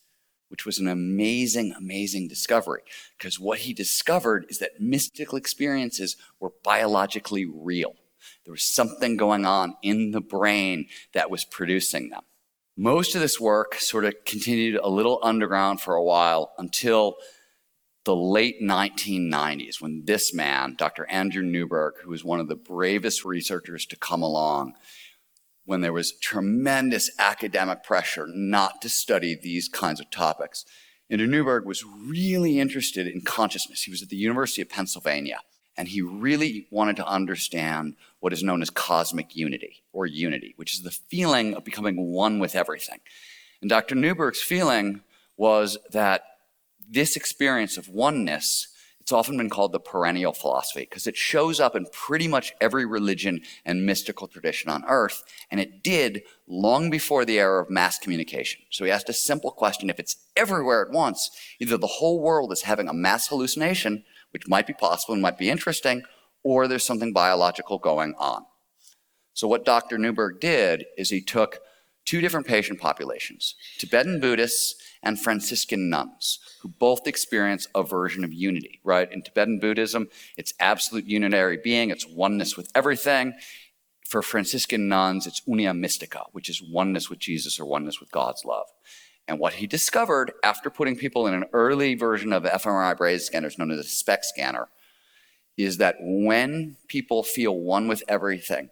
[0.49, 2.83] which was an amazing, amazing discovery.
[3.17, 7.95] Because what he discovered is that mystical experiences were biologically real.
[8.45, 12.21] There was something going on in the brain that was producing them.
[12.77, 17.17] Most of this work sort of continued a little underground for a while until
[18.05, 21.07] the late 1990s when this man, Dr.
[21.09, 24.75] Andrew Newberg, who was one of the bravest researchers to come along,
[25.65, 30.65] when there was tremendous academic pressure not to study these kinds of topics.
[31.11, 33.83] Andrew Newberg was really interested in consciousness.
[33.83, 35.41] He was at the University of Pennsylvania,
[35.77, 40.75] and he really wanted to understand what is known as cosmic unity or unity, which
[40.75, 43.01] is the feeling of becoming one with everything.
[43.61, 43.95] And Dr.
[43.95, 45.03] Newberg's feeling
[45.37, 46.23] was that
[46.89, 48.69] this experience of oneness
[49.03, 52.87] it's often been called the perennial philosophy because it shows up in pretty much every
[52.87, 57.99] religion and mystical tradition on earth, and it did long before the era of mass
[57.99, 58.63] communication.
[58.71, 62.53] So he asked a simple question if it's everywhere at once, either the whole world
[62.53, 66.03] is having a mass hallucination, which might be possible and might be interesting,
[66.43, 68.45] or there's something biological going on.
[69.35, 69.99] So what Dr.
[69.99, 71.61] Newberg did is he took
[72.05, 78.33] two different patient populations Tibetan Buddhists and Franciscan nuns, who both experience a version of
[78.33, 79.11] unity, right?
[79.13, 83.35] In Tibetan Buddhism, it's absolute unitary being, it's oneness with everything.
[84.09, 88.45] For Franciscan nuns, it's unio mystica, which is oneness with Jesus or oneness with God's
[88.45, 88.67] love.
[89.29, 93.59] And what he discovered after putting people in an early version of fMRI brain scanners
[93.59, 94.69] known as a SPECT scanner
[95.57, 98.71] is that when people feel one with everything,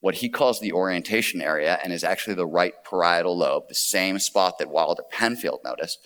[0.00, 4.18] what he calls the orientation area and is actually the right parietal lobe, the same
[4.18, 5.98] spot that Wilder Penfield noticed,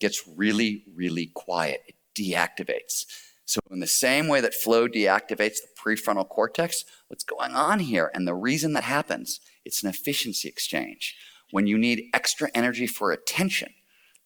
[0.00, 1.82] gets really, really quiet.
[1.86, 3.04] It deactivates.
[3.46, 8.10] So, in the same way that flow deactivates the prefrontal cortex, what's going on here?
[8.14, 11.14] And the reason that happens, it's an efficiency exchange.
[11.50, 13.74] When you need extra energy for attention,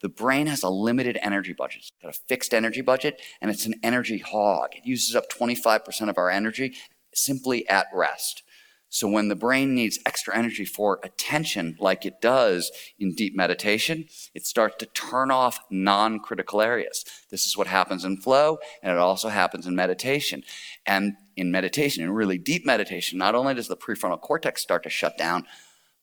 [0.00, 1.82] the brain has a limited energy budget.
[1.82, 4.70] It's got a fixed energy budget, and it's an energy hog.
[4.72, 6.76] It uses up 25% of our energy
[7.12, 8.42] simply at rest.
[8.90, 14.06] So when the brain needs extra energy for attention, like it does in deep meditation,
[14.34, 17.04] it starts to turn off non critical areas.
[17.30, 20.42] This is what happens in flow, and it also happens in meditation.
[20.86, 24.90] And in meditation, in really deep meditation, not only does the prefrontal cortex start to
[24.90, 25.44] shut down,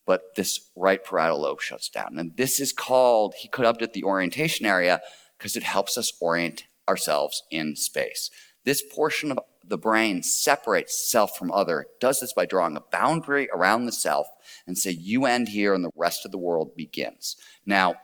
[0.06, 2.18] but this right parietal lobe shuts down.
[2.18, 5.02] And this is called, he dubbed it the orientation area
[5.38, 8.30] because it helps us orient ourselves in space.
[8.64, 11.88] This portion of the brain separates self from other.
[12.00, 14.28] Does this by drawing a boundary around the self
[14.68, 17.36] and say, you end here and the rest of the world begins.
[17.66, 17.96] Now,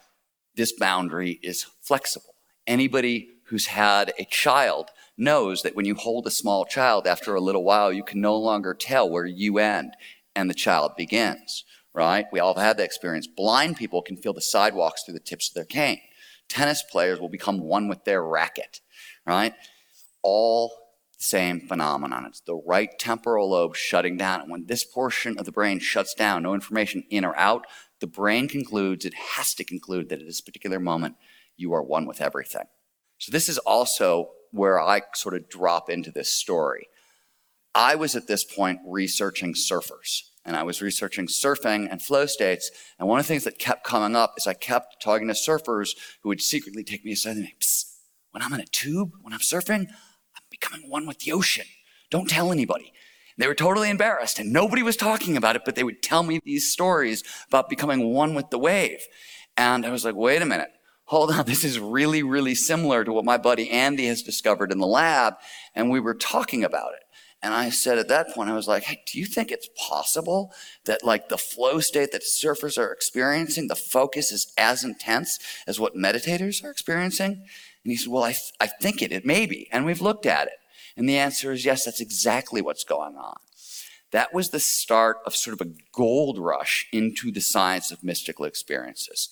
[0.56, 2.36] this boundary is flexible.
[2.68, 7.42] Anybody who's had a child knows that when you hold a small child, after a
[7.42, 9.94] little while, you can no longer tell where you end
[10.36, 12.25] and the child begins, right?
[12.32, 13.27] We all have had that experience.
[13.27, 15.99] Blind people can feel the sidewalks through the tips of their cane.
[16.47, 18.82] Tennis players will become one with their racket,
[19.25, 19.54] right?
[20.21, 20.69] All
[21.17, 22.25] the same phenomenon.
[22.25, 24.41] It's the right temporal lobe shutting down.
[24.41, 27.65] And when this portion of the brain shuts down, no information in or out,
[27.99, 31.15] the brain concludes, it has to conclude that at this particular moment,
[31.56, 32.65] you are one with everything.
[33.19, 36.88] So, this is also where I sort of drop into this story.
[37.73, 42.71] I was at this point researching surfers, and I was researching surfing and flow states.
[42.99, 45.89] And one of the things that kept coming up is I kept talking to surfers
[46.21, 47.86] who would secretly take me aside and say, Psst,
[48.32, 51.65] when I'm in a tube, when I'm surfing, I'm becoming one with the ocean.
[52.10, 52.93] Don't tell anybody.
[53.38, 56.39] They were totally embarrassed and nobody was talking about it, but they would tell me
[56.43, 59.01] these stories about becoming one with the wave.
[59.58, 60.69] And I was like, wait a minute.
[61.06, 61.45] Hold on.
[61.51, 65.36] This is really, really similar to what my buddy Andy has discovered in the lab.
[65.75, 67.01] And we were talking about it.
[67.43, 70.54] And I said at that point, I was like, hey, do you think it's possible
[70.86, 75.80] that like the flow state that surfers are experiencing, the focus is as intense as
[75.80, 77.43] what meditators are experiencing?
[77.84, 79.67] And he said, Well, I, th- I think it, it may be.
[79.71, 80.60] And we've looked at it.
[80.95, 83.38] And the answer is yes, that's exactly what's going on.
[84.12, 88.45] That was the start of sort of a gold rush into the science of mystical
[88.45, 89.30] experiences.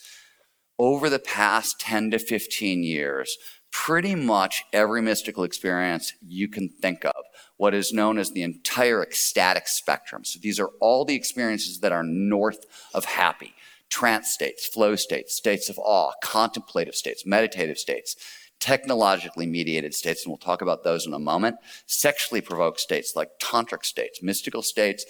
[0.78, 3.38] Over the past 10 to 15 years,
[3.72, 7.19] pretty much every mystical experience you can think of,
[7.60, 10.24] what is known as the entire ecstatic spectrum.
[10.24, 13.54] So these are all the experiences that are north of happy
[13.89, 18.15] trance states, flow states, states of awe, contemplative states, meditative states,
[18.62, 23.30] technologically mediated states, and we'll talk about those in a moment, sexually provoked states like
[23.41, 25.04] tantric states, mystical states,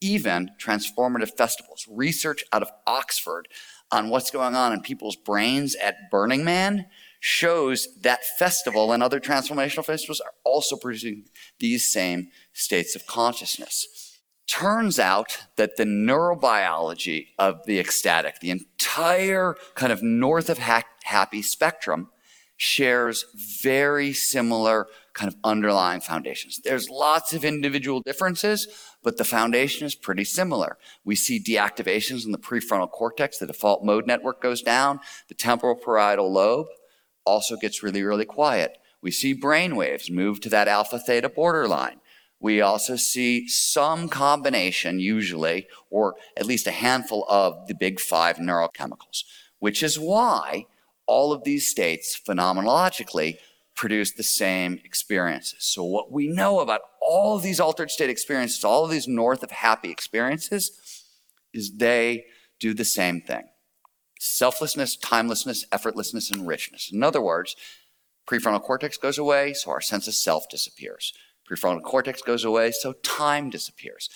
[0.00, 1.86] even transformative festivals.
[1.90, 3.46] Research out of Oxford
[3.90, 6.86] on what's going on in people's brains at Burning Man
[7.20, 11.26] shows that festival and other transformational festivals are also producing
[11.58, 14.18] these same states of consciousness.
[14.48, 20.82] Turns out that the neurobiology of the ecstatic, the entire kind of north of ha-
[21.04, 22.08] happy spectrum,
[22.56, 23.24] shares
[23.62, 26.60] very similar kind of underlying foundations.
[26.62, 28.66] There's lots of individual differences,
[29.02, 30.76] but the foundation is pretty similar.
[31.04, 35.74] We see deactivations in the prefrontal cortex, the default mode network goes down, the temporal
[35.74, 36.66] parietal lobe
[37.24, 38.78] also gets really, really quiet.
[39.02, 42.00] We see brain waves move to that alpha theta borderline.
[42.38, 48.36] We also see some combination, usually, or at least a handful of the big five
[48.36, 49.24] neurochemicals,
[49.58, 50.66] which is why
[51.06, 53.36] all of these states phenomenologically
[53.76, 55.64] produce the same experiences.
[55.64, 59.42] So, what we know about all of these altered state experiences, all of these north
[59.42, 60.70] of happy experiences,
[61.52, 62.24] is they
[62.58, 63.49] do the same thing
[64.20, 66.90] selflessness, timelessness, effortlessness, and richness.
[66.92, 67.56] In other words,
[68.28, 71.14] prefrontal cortex goes away, so our sense of self disappears.
[71.50, 74.08] Prefrontal cortex goes away, so time disappears.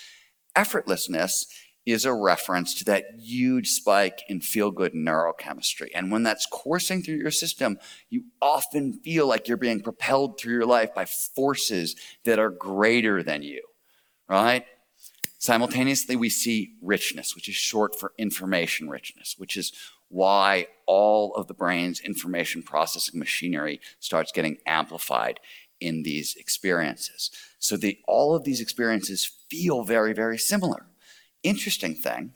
[0.54, 1.46] Effortlessness
[1.86, 5.88] is a reference to that huge spike in feel good neurochemistry.
[5.94, 10.54] And when that's coursing through your system, you often feel like you're being propelled through
[10.54, 13.62] your life by forces that are greater than you,
[14.28, 14.64] right?
[15.44, 19.72] Simultaneously, we see richness, which is short for information richness, which is
[20.08, 25.40] why all of the brain's information processing machinery starts getting amplified
[25.80, 27.30] in these experiences.
[27.58, 30.86] So the, all of these experiences feel very, very similar
[31.44, 32.32] interesting thing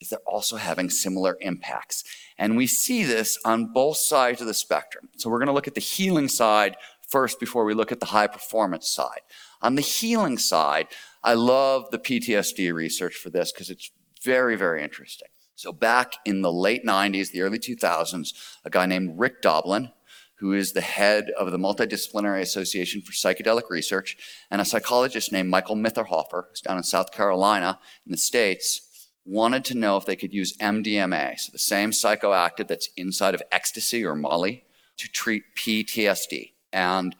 [0.00, 2.04] is they're also having similar impacts.
[2.36, 5.08] And we see this on both sides of the spectrum.
[5.16, 6.76] So we're going to look at the healing side
[7.08, 9.20] first before we look at the high performance side.
[9.62, 10.88] On the healing side,
[11.22, 15.28] I love the PTSD research for this because it's very, very interesting.
[15.62, 19.92] So back in the late 90s, the early 2000s, a guy named Rick Doblin,
[20.40, 24.16] who is the head of the Multidisciplinary Association for Psychedelic Research,
[24.50, 29.64] and a psychologist named Michael Mithoefer, who's down in South Carolina in the States, wanted
[29.66, 34.04] to know if they could use MDMA, so the same psychoactive that's inside of ecstasy
[34.04, 34.64] or Molly,
[34.96, 36.54] to treat PTSD.
[36.72, 37.14] And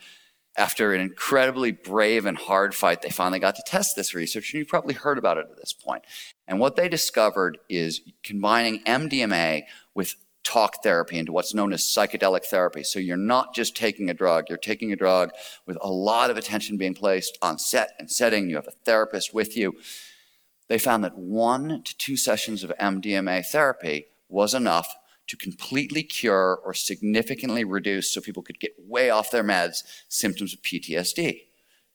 [0.57, 4.59] after an incredibly brave and hard fight, they finally got to test this research, and
[4.59, 6.03] you've probably heard about it at this point.
[6.53, 9.63] And what they discovered is combining MDMA
[9.95, 12.83] with talk therapy into what's known as psychedelic therapy.
[12.83, 15.31] So you're not just taking a drug, you're taking a drug
[15.65, 18.51] with a lot of attention being placed on set and setting.
[18.51, 19.79] You have a therapist with you.
[20.69, 24.95] They found that one to two sessions of MDMA therapy was enough
[25.29, 30.53] to completely cure or significantly reduce so people could get way off their meds symptoms
[30.53, 31.45] of PTSD.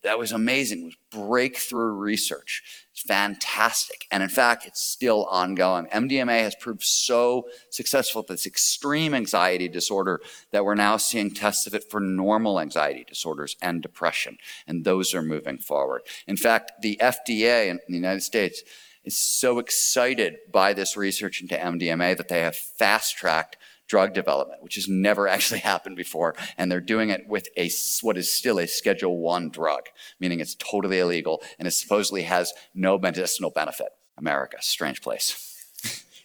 [0.08, 0.80] That was amazing.
[0.80, 2.64] It was breakthrough research.
[2.94, 4.08] It's fantastic.
[4.10, 5.88] And in fact, it's still ongoing.
[5.88, 11.68] MDMA has proved so successful with this extreme anxiety disorder that we're now seeing tests
[11.68, 14.38] of it for normal anxiety disorders and depression.
[14.66, 16.04] And those are moving forward.
[16.26, 18.64] In fact, the FDA in the United States
[19.04, 24.62] is so excited by this research into MDMA that they have fast tracked drug development,
[24.62, 26.36] which has never actually happened before.
[26.58, 27.70] And they're doing it with a,
[28.02, 29.84] what is still a Schedule One drug,
[30.20, 33.90] meaning it's totally illegal and it supposedly has no medicinal benefit.
[34.18, 35.72] America, strange place.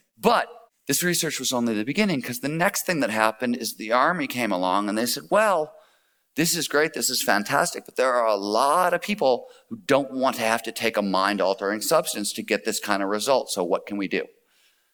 [0.18, 0.48] but
[0.86, 4.26] this research was only the beginning because the next thing that happened is the army
[4.26, 5.74] came along and they said, well,
[6.34, 10.12] this is great, this is fantastic, but there are a lot of people who don't
[10.12, 13.50] want to have to take a mind altering substance to get this kind of result.
[13.50, 14.24] So, what can we do?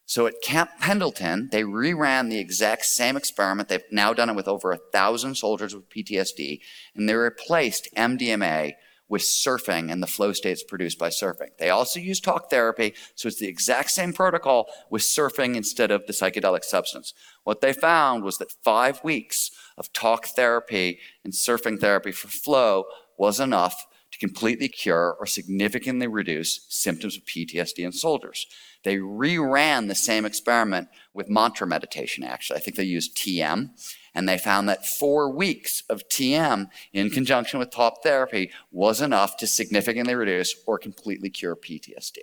[0.09, 3.69] So at Camp Pendleton, they reran the exact same experiment.
[3.69, 6.61] They've now done it with over a thousand soldiers with PTSD,
[6.95, 8.73] and they replaced MDMA
[9.11, 11.51] with surfing and the flow states produced by surfing.
[11.59, 16.07] They also use talk therapy, so it's the exact same protocol with surfing instead of
[16.07, 17.13] the psychedelic substance.
[17.45, 22.85] What they found was that five weeks of talk therapy and surfing therapy for flow
[23.19, 28.47] was enough to completely cure or significantly reduce symptoms of PTSD in soldiers.
[28.89, 32.57] They reran the same experiment with mantra meditation, actually.
[32.57, 33.69] I think they used TM.
[34.15, 39.37] And they found that four weeks of TM in conjunction with talk therapy was enough
[39.37, 42.17] to significantly reduce or completely cure PTSD.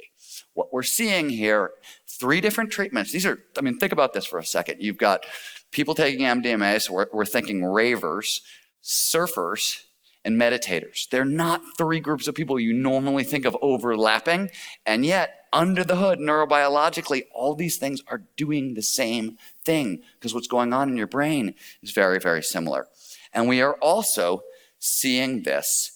[0.56, 1.70] What we're seeing here,
[2.08, 3.12] three different treatments.
[3.12, 4.82] These are, I mean, think about this for a second.
[4.82, 5.24] You've got
[5.70, 8.42] people taking MDMA, so we're, we're thinking ravers,
[8.84, 9.84] surfers,
[10.26, 11.08] and meditators.
[11.08, 14.50] They're not three groups of people you normally think of overlapping,
[14.86, 20.34] and yet under the hood, neurobiologically, all these things are doing the same thing because
[20.34, 22.88] what's going on in your brain is very, very similar.
[23.32, 24.42] And we are also
[24.80, 25.92] seeing this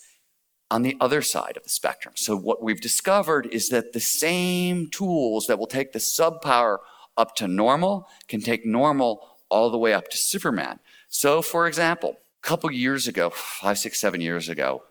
[0.71, 2.13] on the other side of the spectrum.
[2.15, 6.77] So, what we've discovered is that the same tools that will take the subpower
[7.17, 10.79] up to normal can take normal all the way up to Superman.
[11.09, 14.83] So, for example, a couple years ago, five, six, seven years ago,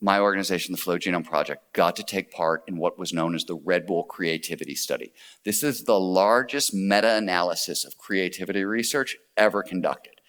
[0.00, 3.44] my organization, the Flow Genome Project, got to take part in what was known as
[3.44, 5.12] the Red Bull Creativity Study.
[5.44, 10.20] This is the largest meta analysis of creativity research ever conducted.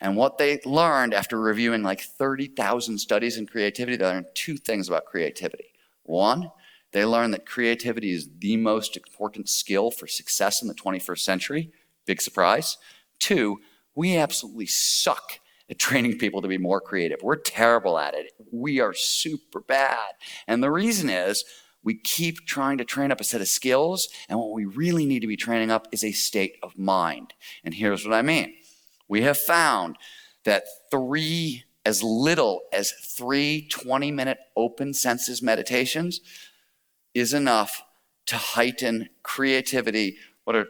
[0.00, 4.88] And what they learned after reviewing like 30,000 studies in creativity, they learned two things
[4.88, 5.72] about creativity.
[6.02, 6.50] One,
[6.92, 11.72] they learned that creativity is the most important skill for success in the 21st century.
[12.06, 12.76] Big surprise.
[13.18, 13.58] Two,
[13.94, 15.40] we absolutely suck
[15.78, 17.20] training people to be more creative.
[17.22, 18.32] We're terrible at it.
[18.50, 20.12] We are super bad.
[20.46, 21.44] And the reason is
[21.82, 25.20] we keep trying to train up a set of skills, and what we really need
[25.20, 27.34] to be training up is a state of mind.
[27.64, 28.54] And here's what I mean
[29.08, 29.96] we have found
[30.44, 36.20] that three, as little as three 20 minute open senses meditations
[37.14, 37.82] is enough
[38.26, 40.66] to heighten creativity, what a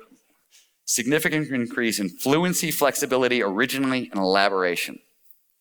[0.89, 4.99] significant increase in fluency, flexibility, originally, and elaboration.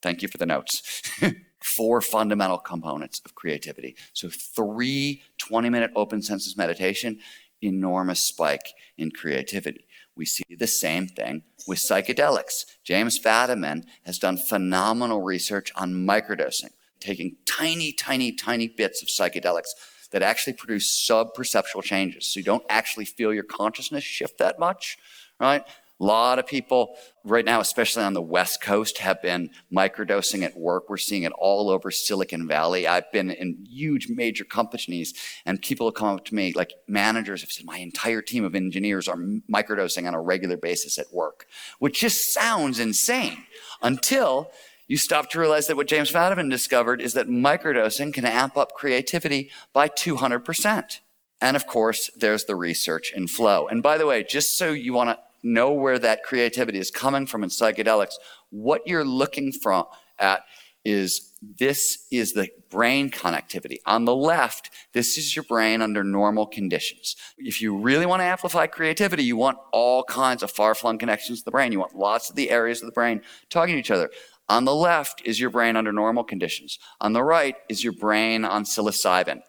[0.01, 1.01] Thank you for the notes.
[1.61, 3.95] Four fundamental components of creativity.
[4.13, 7.19] So, three 20 minute open senses meditation,
[7.61, 9.85] enormous spike in creativity.
[10.15, 12.65] We see the same thing with psychedelics.
[12.83, 19.71] James Fadiman has done phenomenal research on microdosing, taking tiny, tiny, tiny bits of psychedelics
[20.11, 22.27] that actually produce sub-perceptual changes.
[22.27, 24.97] So you don't actually feel your consciousness shift that much,
[25.39, 25.63] right?
[25.99, 30.55] A lot of people right now, especially on the West Coast, have been microdosing at
[30.55, 30.89] work.
[30.89, 32.87] We're seeing it all over Silicon Valley.
[32.87, 37.41] I've been in huge major companies, and people have come up to me, like managers
[37.41, 39.17] have said, My entire team of engineers are
[39.51, 41.47] microdosing on a regular basis at work,
[41.79, 43.45] which just sounds insane
[43.81, 44.51] until
[44.87, 48.73] you stop to realize that what James Fadiman discovered is that microdosing can amp up
[48.73, 50.99] creativity by 200%.
[51.41, 53.67] And of course, there's the research in flow.
[53.67, 57.25] And by the way, just so you want to know where that creativity is coming
[57.25, 58.15] from in psychedelics,
[58.49, 59.85] what you're looking from
[60.17, 60.41] at
[60.83, 63.77] is this is the brain connectivity.
[63.85, 67.15] On the left, this is your brain under normal conditions.
[67.37, 71.39] If you really want to amplify creativity, you want all kinds of far flung connections
[71.39, 71.71] to the brain.
[71.71, 74.09] You want lots of the areas of the brain talking to each other.
[74.49, 76.79] On the left is your brain under normal conditions.
[77.01, 79.41] On the right is your brain on psilocybin,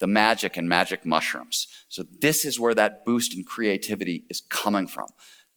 [0.00, 1.68] the magic and magic mushrooms.
[1.88, 5.06] So this is where that boost in creativity is coming from.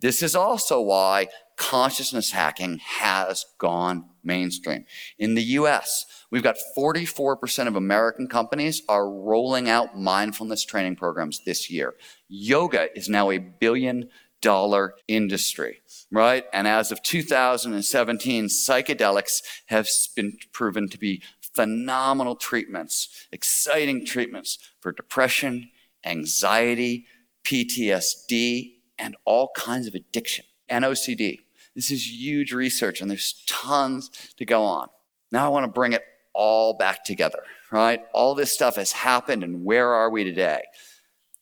[0.01, 1.27] This is also why
[1.57, 4.85] consciousness hacking has gone mainstream.
[5.17, 11.43] In the US, we've got 44% of American companies are rolling out mindfulness training programs
[11.43, 11.95] this year.
[12.27, 14.09] Yoga is now a billion
[14.41, 15.81] dollar industry,
[16.11, 16.45] right?
[16.53, 24.91] And as of 2017, psychedelics have been proven to be phenomenal treatments, exciting treatments for
[24.91, 25.69] depression,
[26.05, 27.05] anxiety,
[27.43, 31.39] PTSD, and all kinds of addiction and OCD.
[31.75, 34.87] This is huge research, and there's tons to go on.
[35.31, 36.03] Now I want to bring it
[36.33, 37.39] all back together,
[37.71, 38.01] right?
[38.13, 40.63] All this stuff has happened, and where are we today?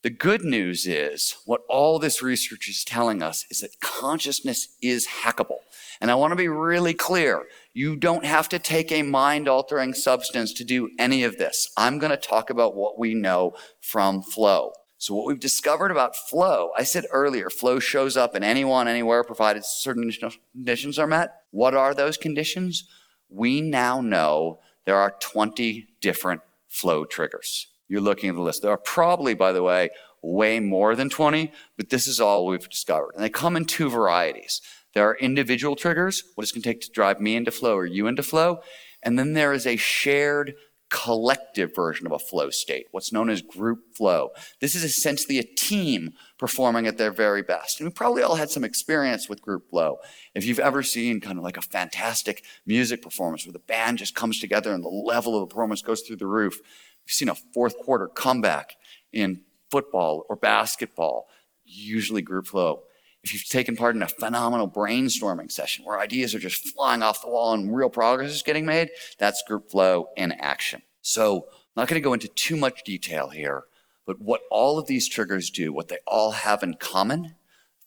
[0.03, 5.07] The good news is what all this research is telling us is that consciousness is
[5.23, 5.59] hackable.
[6.01, 7.43] And I want to be really clear.
[7.73, 11.71] You don't have to take a mind altering substance to do any of this.
[11.77, 14.73] I'm going to talk about what we know from flow.
[14.97, 19.23] So, what we've discovered about flow, I said earlier, flow shows up in anyone, anywhere,
[19.23, 20.11] provided certain
[20.53, 21.29] conditions are met.
[21.51, 22.89] What are those conditions?
[23.29, 28.61] We now know there are 20 different flow triggers you're looking at the list.
[28.61, 29.89] There are probably, by the way,
[30.21, 33.11] way more than 20, but this is all we've discovered.
[33.15, 34.61] And they come in two varieties.
[34.93, 37.85] There are individual triggers, what it's going to take to drive me into flow or
[37.85, 38.59] you into flow.
[39.01, 40.53] And then there is a shared
[40.93, 44.29] collective version of a flow state, what's known as group flow.
[44.61, 47.79] This is essentially a team performing at their very best.
[47.79, 49.97] And we probably all had some experience with group flow.
[50.35, 54.13] If you've ever seen kind of like a fantastic music performance where the band just
[54.13, 56.59] comes together and the level of the performance goes through the roof,
[57.05, 58.75] You've seen a fourth quarter comeback
[59.11, 61.27] in football or basketball,
[61.65, 62.83] usually group flow.
[63.23, 67.21] If you've taken part in a phenomenal brainstorming session where ideas are just flying off
[67.21, 70.81] the wall and real progress is getting made, that's group flow in action.
[71.01, 73.63] So, I'm not going to go into too much detail here,
[74.05, 77.33] but what all of these triggers do, what they all have in common,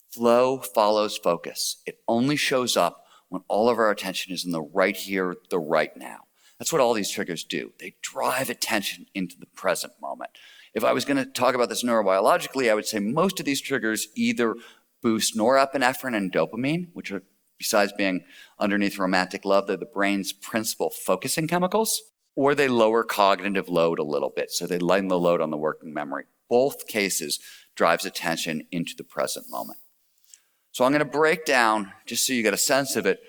[0.09, 1.77] flow follows focus.
[1.85, 5.59] It only shows up when all of our attention is in the right here, the
[5.59, 6.26] right now.
[6.59, 7.73] That's what all these triggers do.
[7.79, 10.31] They drive attention into the present moment.
[10.73, 13.61] If I was going to talk about this neurobiologically, I would say most of these
[13.61, 14.55] triggers either
[15.01, 17.23] boost norepinephrine and dopamine, which are,
[17.57, 18.23] besides being
[18.59, 22.01] underneath romantic love, they're the brain's principal focusing chemicals,
[22.35, 24.51] or they lower cognitive load a little bit.
[24.51, 26.25] So they lighten the load on the working memory.
[26.49, 27.39] Both cases
[27.75, 29.79] drives attention into the present moment.
[30.71, 33.19] So I'm going to break down, just so you get a sense of it,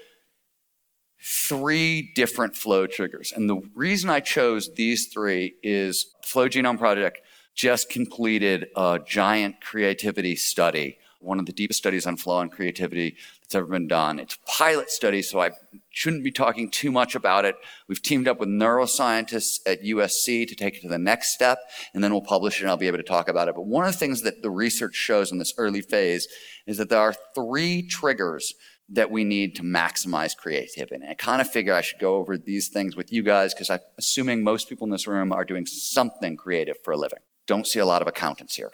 [1.21, 3.33] three different flow triggers.
[3.33, 7.21] And the reason I chose these three is Flow Genome Project
[7.55, 13.17] just completed a giant creativity study one of the deepest studies on flow and creativity
[13.43, 14.19] that's ever been done.
[14.19, 15.51] It's a pilot study, so I
[15.91, 17.57] shouldn't be talking too much about it.
[17.89, 21.59] We've teamed up with neuroscientists at USC to take it to the next step,
[21.93, 23.57] and then we'll publish it and I'll be able to talk about it.
[23.57, 26.29] But one of the things that the research shows in this early phase
[26.67, 28.55] is that there are three triggers
[28.91, 30.95] that we need to maximize creativity.
[30.95, 33.69] And I kind of figure I should go over these things with you guys because
[33.69, 37.19] I'm assuming most people in this room are doing something creative for a living.
[37.47, 38.71] Don't see a lot of accountants here.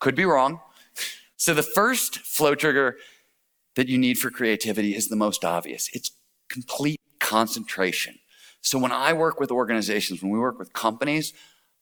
[0.00, 0.60] Could be wrong.
[1.36, 2.96] So the first flow trigger
[3.76, 5.88] that you need for creativity is the most obvious.
[5.92, 6.10] It's
[6.48, 8.18] complete concentration.
[8.60, 11.32] So when I work with organizations, when we work with companies,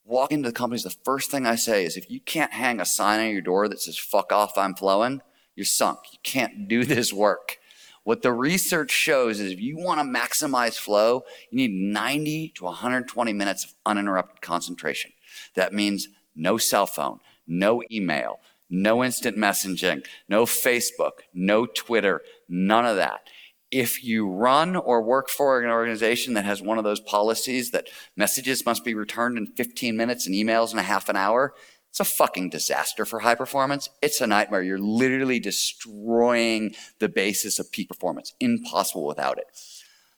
[0.04, 2.84] walk into the companies, the first thing I say is if you can't hang a
[2.84, 5.20] sign on your door that says fuck off, I'm flowing,
[5.54, 5.98] you're sunk.
[6.12, 7.58] You can't do this work.
[8.04, 12.64] What the research shows is if you want to maximize flow, you need 90 to
[12.64, 15.12] 120 minutes of uninterrupted concentration.
[15.54, 22.86] That means no cell phone, no email, no instant messaging, no Facebook, no Twitter, none
[22.86, 23.28] of that.
[23.70, 27.88] If you run or work for an organization that has one of those policies that
[28.16, 31.54] messages must be returned in 15 minutes and emails in a half an hour,
[31.92, 33.90] it's a fucking disaster for high performance.
[34.00, 34.62] It's a nightmare.
[34.62, 38.32] You're literally destroying the basis of peak performance.
[38.40, 39.44] Impossible without it.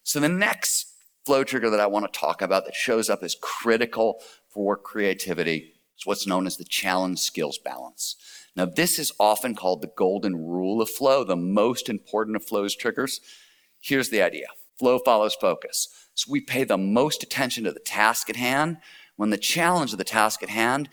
[0.05, 0.95] So the next
[1.27, 5.73] flow trigger that I want to talk about that shows up as critical for creativity
[5.99, 8.15] is what's known as the challenge skills balance.
[8.55, 12.77] Now, this is often called the golden rule of flow, the most important of flow's
[12.77, 13.21] triggers.
[13.81, 14.47] Here's the idea.
[14.79, 15.89] Flow follows focus.
[16.15, 18.77] So we pay the most attention to the task at hand
[19.17, 20.89] when the challenge of the task at hand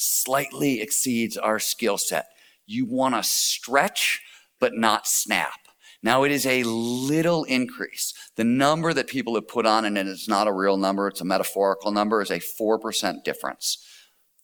[0.00, 2.26] slightly exceeds our skill set.
[2.66, 4.20] You want to stretch,
[4.58, 5.60] but not snap.
[6.02, 8.14] Now it is a little increase.
[8.36, 11.26] The number that people have put on, and it's not a real number, it's a
[11.26, 13.84] metaphorical number, is a 4% difference.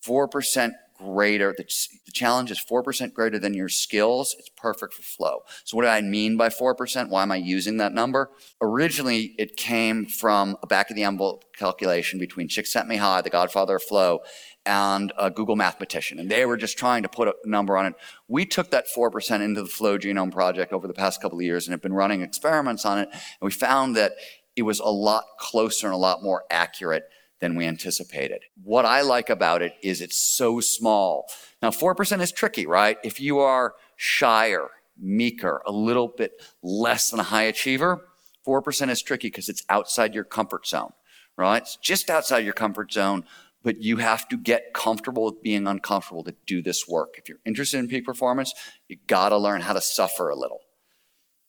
[0.06, 1.64] 4% greater, the,
[2.04, 4.34] the challenge is 4% greater than your skills.
[4.38, 5.40] It's perfect for flow.
[5.64, 7.08] So what do I mean by 4%?
[7.08, 8.30] Why am I using that number?
[8.60, 13.82] Originally, it came from a back of the envelope calculation between Csikszentmihalyi, the godfather of
[13.82, 14.20] flow,
[14.64, 16.18] and a Google mathematician.
[16.18, 17.94] And they were just trying to put a number on it.
[18.26, 21.66] We took that 4% into the Flow Genome Project over the past couple of years
[21.66, 23.08] and have been running experiments on it.
[23.12, 24.12] And we found that
[24.56, 27.04] it was a lot closer and a lot more accurate
[27.40, 28.42] than we anticipated.
[28.62, 31.26] What I like about it is it's so small.
[31.62, 32.98] Now, 4% is tricky, right?
[33.04, 34.68] If you are shyer,
[34.98, 38.08] meeker, a little bit less than a high achiever,
[38.46, 40.92] 4% is tricky because it's outside your comfort zone,
[41.36, 41.62] right?
[41.62, 43.24] It's just outside your comfort zone
[43.66, 47.16] but you have to get comfortable with being uncomfortable to do this work.
[47.18, 48.54] If you're interested in peak performance,
[48.86, 50.60] you gotta learn how to suffer a little.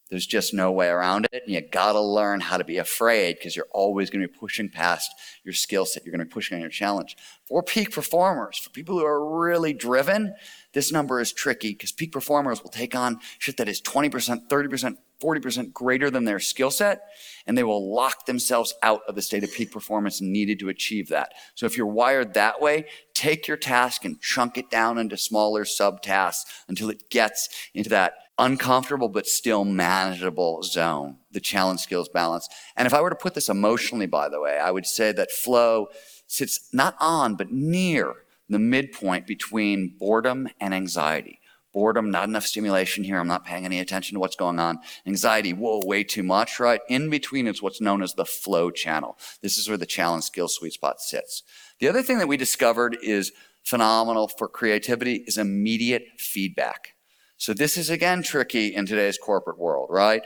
[0.10, 1.44] There's just no way around it.
[1.46, 5.12] And you gotta learn how to be afraid because you're always gonna be pushing past
[5.44, 6.06] your skill set.
[6.06, 7.18] You're gonna be pushing on your challenge.
[7.46, 10.36] For peak performers, for people who are really driven,
[10.74, 14.98] this number is tricky because peak performers will take on shit that is 20%, 30%,
[15.22, 17.02] 40% greater than their skill set,
[17.46, 21.10] and they will lock themselves out of the state of peak performance needed to achieve
[21.10, 21.34] that.
[21.56, 25.64] So if you're wired that way, take your task and chunk it down into smaller
[25.64, 32.48] subtasks until it gets into that uncomfortable but still manageable zone, the challenge skills balance.
[32.76, 35.32] And if I were to put this emotionally, by the way, I would say that
[35.32, 35.88] flow
[36.28, 38.14] sits not on, but near
[38.50, 41.40] the midpoint between boredom and anxiety
[41.78, 43.20] boredom, not enough stimulation here.
[43.20, 44.80] I'm not paying any attention to what's going on.
[45.06, 46.82] Anxiety, whoa, way too much, right?
[46.90, 49.16] In between is what's known as the flow channel.
[49.44, 51.44] This is where the challenge skill sweet spot sits.
[51.80, 53.32] The other thing that we discovered is
[53.64, 56.96] phenomenal for creativity is immediate feedback.
[57.38, 60.24] So this is again tricky in today's corporate world, right?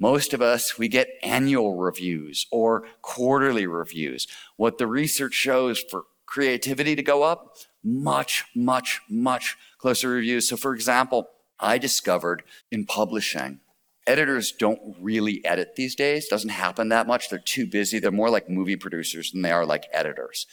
[0.00, 4.26] Most of us, we get annual reviews or quarterly reviews.
[4.56, 10.48] What the research shows for creativity to go up, much, much, much closer reviews.
[10.48, 11.28] So, for example,
[11.58, 13.60] I discovered in publishing,
[14.06, 16.28] editors don't really edit these days.
[16.28, 17.28] Doesn't happen that much.
[17.28, 17.98] They're too busy.
[17.98, 20.46] They're more like movie producers than they are like editors.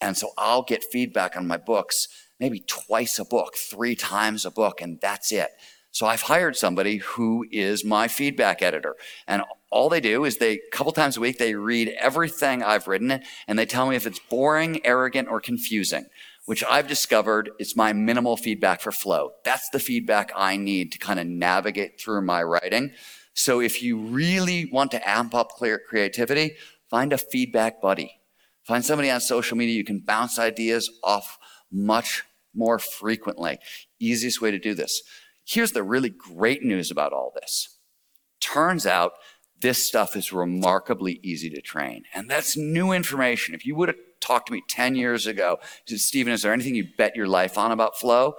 [0.00, 2.08] And so I'll get feedback on my books
[2.40, 5.50] maybe twice a book, three times a book, and that's it.
[5.90, 8.94] So I've hired somebody who is my feedback editor.
[9.26, 12.86] And all they do is they, a couple times a week, they read everything I've
[12.86, 16.06] written and they tell me if it's boring, arrogant, or confusing
[16.48, 19.32] which I've discovered is my minimal feedback for flow.
[19.44, 22.92] That's the feedback I need to kind of navigate through my writing.
[23.34, 26.56] So if you really want to amp up clear creativity,
[26.88, 28.22] find a feedback buddy.
[28.64, 31.38] Find somebody on social media you can bounce ideas off
[31.70, 32.24] much
[32.54, 33.58] more frequently.
[34.00, 35.02] Easiest way to do this.
[35.44, 37.76] Here's the really great news about all this.
[38.40, 39.12] Turns out
[39.60, 42.04] this stuff is remarkably easy to train.
[42.14, 43.54] And that's new information.
[43.54, 46.74] If you would have talked to me 10 years ago, said, Steven, is there anything
[46.74, 48.34] you bet your life on about flow?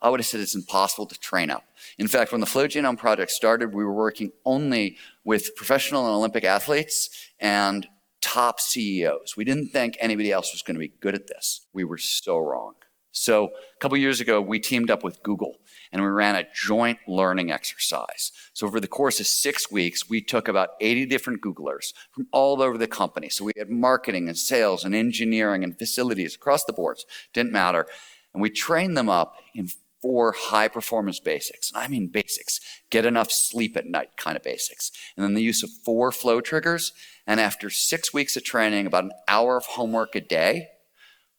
[0.00, 1.64] I would have said it's impossible to train up.
[1.96, 6.14] In fact, when the Flow Genome Project started, we were working only with professional and
[6.14, 7.86] Olympic athletes and
[8.20, 9.36] top CEOs.
[9.36, 11.66] We didn't think anybody else was going to be good at this.
[11.72, 12.74] We were so wrong.
[13.12, 15.56] So a couple years ago, we teamed up with Google
[15.92, 18.32] and we ran a joint learning exercise.
[18.54, 22.62] So over the course of six weeks, we took about 80 different Googlers from all
[22.62, 23.28] over the company.
[23.28, 27.86] So we had marketing and sales and engineering and facilities across the boards, didn't matter.
[28.32, 29.68] And we trained them up in
[30.00, 31.70] four high performance basics.
[31.70, 32.58] And I mean basics,
[32.90, 34.90] get enough sleep at night kind of basics.
[35.16, 36.92] And then the use of four flow triggers.
[37.26, 40.68] And after six weeks of training, about an hour of homework a day,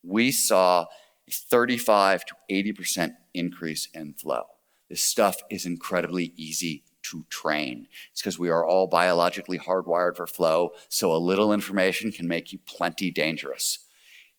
[0.03, 0.85] we saw
[1.27, 4.43] a 35 to 80% increase in flow.
[4.89, 7.87] This stuff is incredibly easy to train.
[8.11, 12.53] It's because we are all biologically hardwired for flow, so a little information can make
[12.53, 13.79] you plenty dangerous.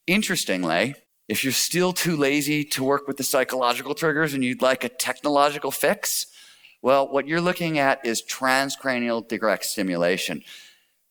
[0.06, 0.94] Interestingly,
[1.28, 4.88] if you're still too lazy to work with the psychological triggers and you'd like a
[4.88, 6.26] technological fix,
[6.82, 10.42] well, what you're looking at is transcranial direct stimulation.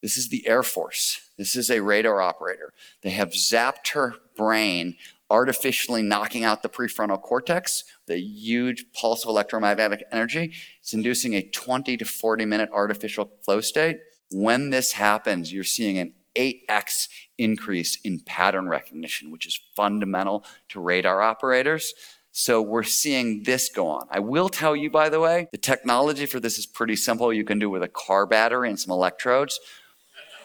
[0.03, 1.29] This is the Air Force.
[1.37, 2.73] This is a radar operator.
[3.01, 4.97] They have zapped her brain,
[5.33, 10.53] artificially knocking out the prefrontal cortex, the huge pulse of electromagnetic energy.
[10.79, 13.97] It's inducing a 20 to 40 minute artificial flow state.
[14.31, 17.09] When this happens, you're seeing an 8x
[17.39, 21.95] increase in pattern recognition, which is fundamental to radar operators.
[22.31, 24.07] So we're seeing this go on.
[24.11, 27.33] I will tell you, by the way, the technology for this is pretty simple.
[27.33, 29.59] You can do it with a car battery and some electrodes.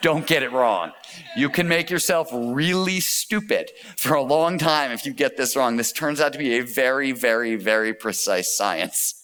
[0.01, 0.91] Don't get it wrong.
[1.35, 5.75] You can make yourself really stupid for a long time if you get this wrong.
[5.75, 9.15] This turns out to be a very, very, very precise science.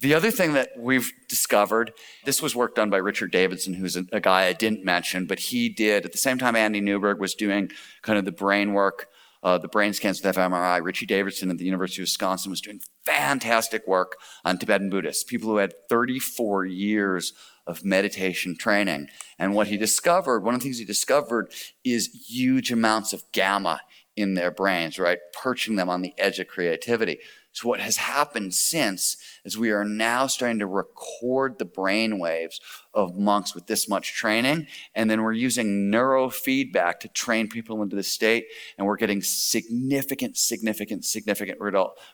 [0.00, 1.92] The other thing that we've discovered,
[2.24, 5.68] this was work done by Richard Davidson, who's a, guy I didn't mention, but he
[5.68, 7.70] did, at the same time Andy Newberg was doing
[8.02, 9.08] kind of the brain work,
[9.42, 12.80] uh, the brain scans with fMRI, Richie Davidson at the University of Wisconsin was doing
[13.04, 17.32] fantastic work on Tibetan Buddhists, people who had 34 years
[17.68, 19.08] of meditation training.
[19.38, 21.52] And what he discovered, one of the things he discovered
[21.84, 23.82] is huge amounts of gamma
[24.16, 25.18] in their brains, right?
[25.32, 27.18] Perching them on the edge of creativity.
[27.52, 32.60] So what has happened since is we are now starting to record the brain waves
[32.94, 37.96] of monks with this much training, and then we're using neurofeedback to train people into
[37.96, 38.46] the state,
[38.76, 41.58] and we're getting significant, significant, significant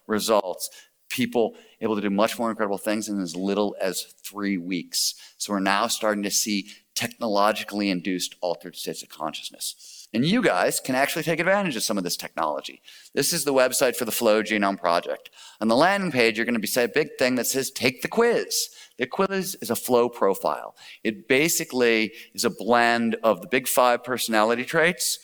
[0.06, 0.70] results.
[1.08, 5.14] People able to do much more incredible things in as little as three weeks.
[5.38, 10.08] So we're now starting to see technologically induced altered states of consciousness.
[10.14, 12.80] And you guys can actually take advantage of some of this technology.
[13.14, 15.28] This is the website for the Flow Genome Project.
[15.60, 18.08] On the landing page, you're going to be a big thing that says take the
[18.08, 18.68] quiz.
[18.96, 20.76] The quiz is a flow profile.
[21.02, 25.18] It basically is a blend of the big five personality traits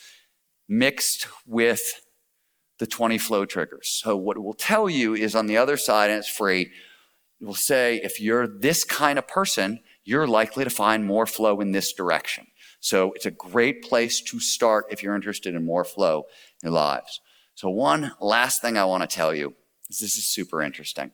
[0.69, 2.01] mixed with
[2.81, 3.89] the 20 flow triggers.
[3.89, 6.73] So what it will tell you is on the other side, and it's free,
[7.41, 11.61] it will say if you're this kind of person, you're likely to find more flow
[11.61, 12.47] in this direction.
[12.81, 16.25] So it's a great place to start if you're interested in more flow
[16.63, 17.21] in your lives.
[17.55, 19.55] So one last thing I want to tell you
[19.91, 21.11] is this is super interesting.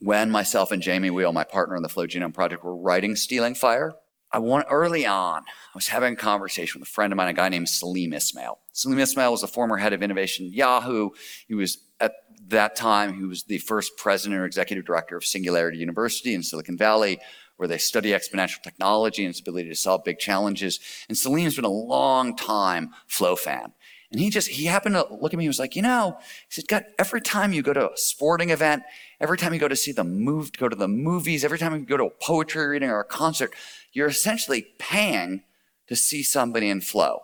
[0.00, 3.54] When myself and Jamie Wheal, my partner in the Flow Genome Project, were writing Stealing
[3.54, 3.94] Fire,
[4.36, 7.32] I want early on, I was having a conversation with a friend of mine, a
[7.32, 8.58] guy named Salim Ismail.
[8.70, 11.08] Salim Ismail was a former head of innovation at Yahoo.
[11.48, 12.12] He was at
[12.48, 16.76] that time, he was the first president or executive director of Singularity University in Silicon
[16.76, 17.18] Valley,
[17.56, 20.80] where they study exponential technology and its ability to solve big challenges.
[21.08, 23.72] And Salim's been a long time Flow fan.
[24.12, 26.26] And he just, he happened to look at me, he was like, you know, he
[26.50, 28.84] said, God, every time you go to a sporting event,
[29.18, 31.84] every time you go to see the move, go to the movies, every time you
[31.84, 33.52] go to a poetry reading or a concert,
[33.96, 35.42] you're essentially paying
[35.86, 37.20] to see somebody in flow.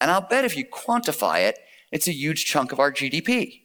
[0.00, 1.58] And I'll bet if you quantify it,
[1.90, 3.62] it's a huge chunk of our GDP.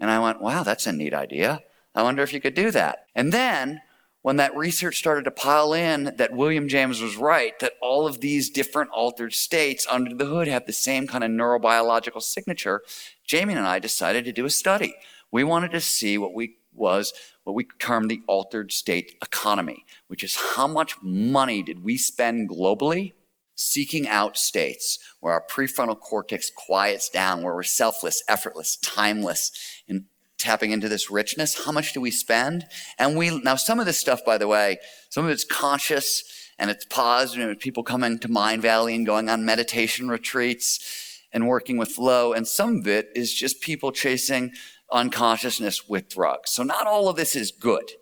[0.00, 1.62] And I went, wow, that's a neat idea.
[1.94, 3.06] I wonder if you could do that.
[3.14, 3.82] And then
[4.22, 8.20] when that research started to pile in that William James was right, that all of
[8.20, 12.82] these different altered states under the hood have the same kind of neurobiological signature,
[13.24, 14.96] Jamie and I decided to do a study.
[15.30, 17.12] We wanted to see what we was
[17.46, 22.50] what we term the altered state economy, which is how much money did we spend
[22.50, 23.12] globally
[23.54, 29.52] seeking out states where our prefrontal cortex quiets down, where we're selfless, effortless, timeless,
[29.88, 30.06] and
[30.38, 31.64] tapping into this richness.
[31.64, 32.66] How much do we spend?
[32.98, 34.78] And we, now some of this stuff, by the way,
[35.08, 39.44] some of it's conscious and it's paused and people coming to Mindvalley and going on
[39.44, 42.32] meditation retreats and working with flow.
[42.32, 44.50] And some of it is just people chasing
[44.92, 46.50] unconsciousness with drugs.
[46.50, 47.92] So not all of this is good.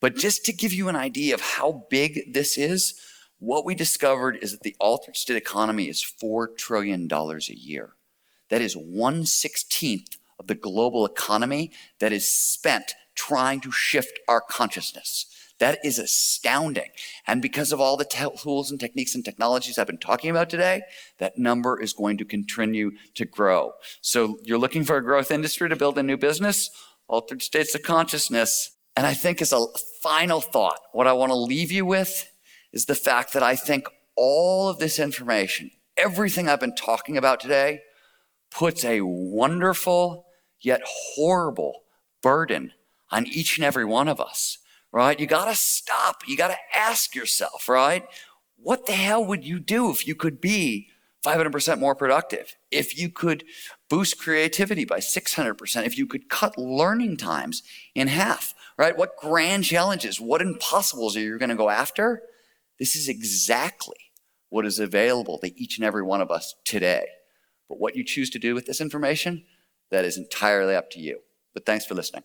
[0.00, 2.94] But just to give you an idea of how big this is,
[3.40, 7.94] what we discovered is that the altered state economy is $4 trillion a year.
[8.50, 14.40] That is one sixteenth of the global economy that is spent trying to shift our
[14.40, 15.26] consciousness.
[15.58, 16.90] That is astounding.
[17.26, 20.50] And because of all the te- tools and techniques and technologies I've been talking about
[20.50, 20.82] today,
[21.18, 23.72] that number is going to continue to grow.
[24.00, 26.70] So you're looking for a growth industry to build a new business,
[27.08, 28.70] altered states of consciousness.
[28.96, 29.66] And I think as a
[30.02, 32.30] final thought, what I want to leave you with
[32.72, 33.86] is the fact that I think
[34.16, 37.80] all of this information, everything I've been talking about today,
[38.50, 40.26] puts a wonderful
[40.60, 41.82] yet horrible
[42.22, 42.72] burden
[43.10, 44.58] on each and every one of us,
[44.92, 45.18] right?
[45.18, 46.22] You got to stop.
[46.26, 48.04] You got to ask yourself, right?
[48.56, 50.88] What the hell would you do if you could be
[51.24, 52.56] 500% more productive?
[52.70, 53.44] If you could
[53.88, 57.62] boost creativity by 600%, if you could cut learning times
[57.94, 58.96] in half, right?
[58.96, 62.22] What grand challenges, what impossibles are you going to go after?
[62.78, 63.96] This is exactly
[64.50, 67.06] what is available to each and every one of us today.
[67.68, 69.44] But what you choose to do with this information,
[69.90, 71.20] that is entirely up to you.
[71.54, 72.24] But thanks for listening.